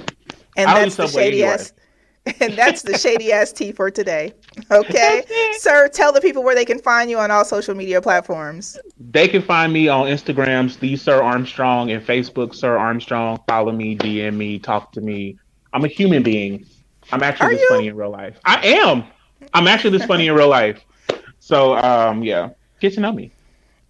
[0.56, 1.56] And I'll that's the shady anyway.
[1.56, 1.74] ass.
[2.42, 4.34] and that's the shady ass tea for today.
[4.72, 5.24] Okay,
[5.58, 5.88] sir.
[5.88, 8.78] Tell the people where they can find you on all social media platforms.
[9.00, 13.40] They can find me on Instagram, the Sir Armstrong, and Facebook, Sir Armstrong.
[13.48, 15.38] Follow me, DM me, talk to me.
[15.74, 16.66] I'm a human being.
[17.12, 17.70] I'm actually Are this you?
[17.70, 18.40] funny in real life.
[18.46, 19.04] I am.
[19.54, 20.84] I'm actually this funny in real life.
[21.40, 22.50] So um, yeah,
[22.80, 23.32] get to know me.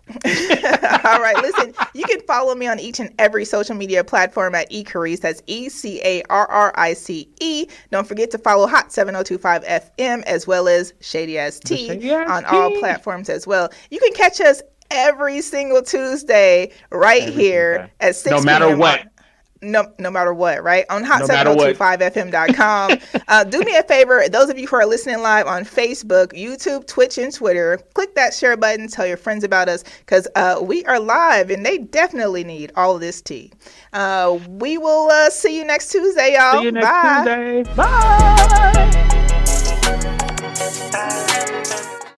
[0.26, 4.70] All right, listen, you can follow me on each and every social media platform at
[4.72, 5.20] eCarrice.
[5.20, 7.68] That's E C A R R I C E.
[7.92, 12.78] Don't forget to follow Hot 7025 FM as well as Shady Ass Tea on all
[12.80, 13.70] platforms as well.
[13.90, 19.06] You can catch us every single Tuesday right every here at 6 No matter what
[19.72, 20.86] no, no matter what, right?
[20.90, 23.00] On hot7025fm.com.
[23.28, 26.88] uh, do me a favor, those of you who are listening live on Facebook, YouTube,
[26.88, 30.86] Twitch, and Twitter, click that share button, tell your friends about us, because uh, we
[30.86, 33.52] are live and they definitely need all of this tea.
[33.94, 36.60] Uh, we will uh, see you next Tuesday, y'all.
[36.60, 37.64] See you next Bye.
[37.64, 37.76] Tuesday.
[37.76, 39.14] Bye.